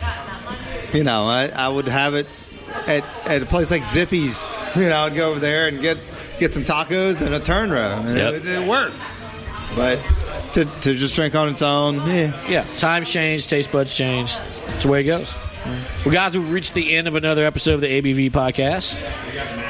[0.92, 2.26] you know, I, I would have it
[2.86, 4.46] at, at a place like Zippy's.
[4.76, 5.96] You know, I'd go over there and get
[6.38, 8.34] get some tacos and a turn row, and Yep.
[8.34, 8.96] it, it worked.
[9.74, 10.00] But
[10.52, 12.38] to, to just drink on its own, yeah.
[12.48, 14.36] Yeah, times change, taste buds change.
[14.36, 15.34] That's the way it goes.
[15.64, 18.96] Well, guys, we've reached the end of another episode of the ABV podcast.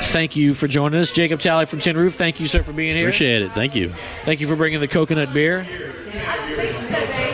[0.04, 2.14] Thank you for joining us, Jacob Talley from Tin Roof.
[2.14, 3.04] Thank you, sir, for being here.
[3.04, 3.52] Appreciate it.
[3.52, 3.92] Thank you.
[4.24, 5.66] Thank you for bringing the coconut beer.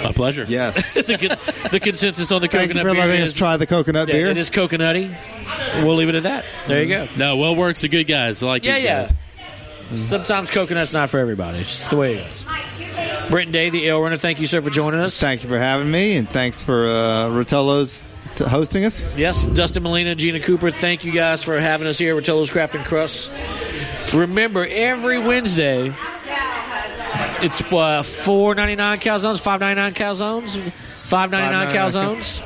[0.05, 0.45] A pleasure.
[0.49, 0.95] Yes.
[0.95, 1.39] the,
[1.71, 4.09] the consensus on the Thank you coconut for beer letting is us try the coconut
[4.09, 4.27] yeah, beer.
[4.29, 5.17] it is coconutty.
[5.85, 6.45] We'll leave it at that.
[6.67, 7.09] There you go.
[7.17, 8.43] No, WeldWorks are good guys.
[8.43, 9.03] I like Yeah, these yeah.
[9.91, 10.01] guys.
[10.09, 11.59] Sometimes coconut's not for everybody.
[11.61, 13.31] It's just the way it is.
[13.31, 15.19] Brenton Day, the Ale Runner, thank you, sir, for joining us.
[15.21, 18.07] Thank you for having me, and thanks for uh, Rotolo's t-
[18.39, 19.07] hosting us.
[19.17, 22.75] Yes, Dustin Molina, Gina Cooper, thank you guys for having us here at Rotolo's Craft
[22.77, 23.31] and Crust.
[24.13, 25.93] Remember, every Wednesday,
[27.43, 30.73] it's uh, four ninety nine calzones, five ninety nine calzones,
[31.09, 32.43] five ninety nine calzones.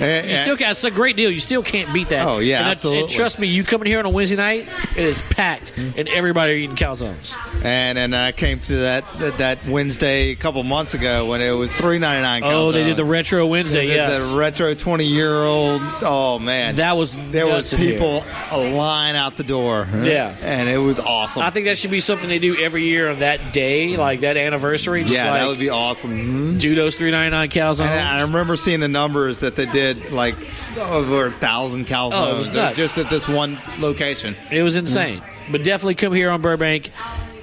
[0.00, 1.30] And- You still got it's a great deal.
[1.30, 2.26] You still can't beat that.
[2.26, 3.02] Oh, yeah, and, absolutely.
[3.02, 6.52] And trust me, you coming here on a Wednesday night, it is packed, and everybody
[6.52, 7.34] are eating calzones.
[7.64, 11.50] and and I came to that that, that Wednesday a couple months ago when it
[11.50, 12.42] was three ninety nine.
[12.44, 13.86] Oh, they did the retro Wednesday.
[13.88, 15.82] Yes, the retro twenty year old.
[16.02, 19.86] Oh man, that was there was people a line out the door.
[19.92, 20.34] Yeah.
[20.42, 21.42] and it was awesome.
[21.42, 24.36] I think that should be something they do every year on that day, like that
[24.36, 25.02] anniversary.
[25.02, 26.54] Yeah, like that would be awesome.
[26.56, 26.58] Mhm.
[26.58, 27.86] Judo's three ninety nine calzones.
[27.88, 30.34] And I remember seeing the numbers that they did, like
[30.78, 32.76] over a thousand calzones, Oh, it was nuts.
[32.76, 34.36] just at this one location.
[34.50, 35.22] It was insane.
[35.50, 36.90] But definitely come here on Burbank.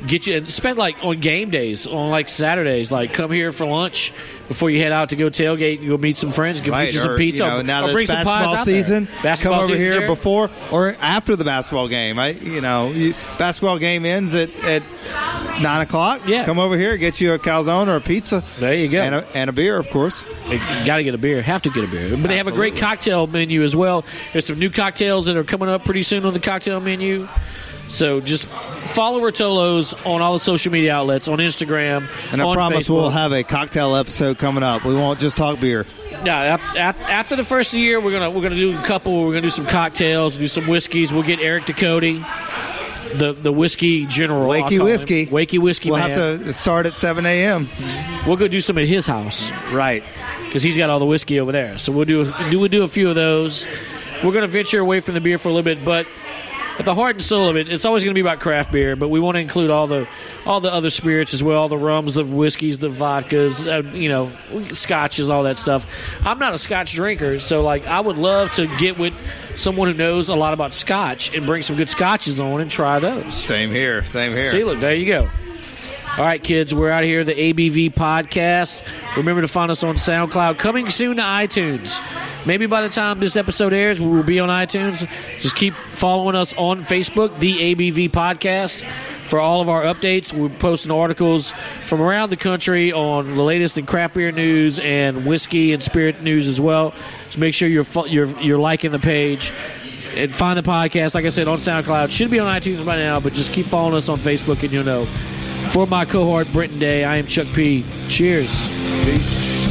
[0.07, 3.65] Get you and spend like on game days, on like Saturdays, like come here for
[3.65, 4.13] lunch
[4.47, 5.81] before you head out to go tailgate.
[5.81, 7.43] You go meet some friends, go Right, get you some or, pizza.
[7.43, 8.75] You know, now or bring some pies basketball out there.
[8.75, 12.19] season, Basketball come over here before or after the basketball game.
[12.19, 14.83] I, you know, you, basketball game ends at, at
[15.61, 16.21] nine o'clock.
[16.27, 16.45] Yeah.
[16.45, 18.43] come over here, get you a calzone or a pizza.
[18.59, 19.01] There you go.
[19.01, 20.25] and a, and a beer, of course.
[20.85, 21.41] Got to get a beer.
[21.41, 22.15] Have to get a beer.
[22.17, 24.05] But they have a great cocktail menu as well.
[24.33, 27.27] There's some new cocktails that are coming up pretty soon on the cocktail menu.
[27.87, 32.87] So just follow Rotolo's on all the social media outlets, on Instagram, And I promise
[32.87, 32.95] Facebook.
[32.95, 34.83] we'll have a cocktail episode coming up.
[34.83, 35.85] We won't just talk beer.
[36.23, 39.17] Yeah, after the first of the year, we're gonna we're gonna do a couple.
[39.25, 41.13] We're gonna do some cocktails, do some whiskeys.
[41.13, 42.25] We'll get Eric Ducote,
[43.17, 44.83] the the whiskey general, Wakey call him.
[44.85, 45.27] whiskey.
[45.27, 45.91] Wakey whiskey.
[45.91, 46.09] We'll man.
[46.17, 47.69] have to start at seven a.m.
[48.25, 50.03] We'll go do some at his house Right.
[50.45, 51.77] because he's got all the whiskey over there.
[51.77, 53.67] So we'll do do we'll do a few of those.
[54.23, 56.07] We're gonna venture away from the beer for a little bit, but
[56.77, 58.95] at the heart and soul of it, it's always going to be about craft beer.
[58.95, 60.07] But we want to include all the
[60.45, 64.09] all the other spirits as well, all the rums, the whiskeys, the vodkas, uh, you
[64.09, 64.31] know,
[64.73, 65.85] scotches, all that stuff.
[66.25, 69.13] I'm not a scotch drinker, so like I would love to get with
[69.55, 72.99] someone who knows a lot about scotch and bring some good scotches on and try
[72.99, 73.33] those.
[73.33, 74.03] Same here.
[74.05, 74.47] Same here.
[74.47, 75.29] See, look, there you go.
[76.17, 78.81] All right, kids, we're out here, the ABV podcast.
[79.17, 80.57] Remember to find us on SoundCloud.
[80.57, 81.99] Coming soon to iTunes.
[82.45, 85.05] Maybe by the time this episode airs, we will be on iTunes.
[85.41, 88.81] Just keep following us on Facebook, the ABV podcast,
[89.27, 90.31] for all of our updates.
[90.31, 91.51] We're posting articles
[91.83, 96.21] from around the country on the latest in craft beer news and whiskey and spirit
[96.21, 96.93] news as well.
[97.29, 99.51] So make sure you're you're you're liking the page
[100.15, 101.13] and find the podcast.
[101.13, 102.09] Like I said, on SoundCloud.
[102.13, 104.85] Should be on iTunes by now, but just keep following us on Facebook and you'll
[104.85, 105.05] know.
[105.71, 107.83] For my cohort, Brenton Day, I am Chuck P.
[108.07, 108.67] Cheers.
[109.03, 109.64] Peace.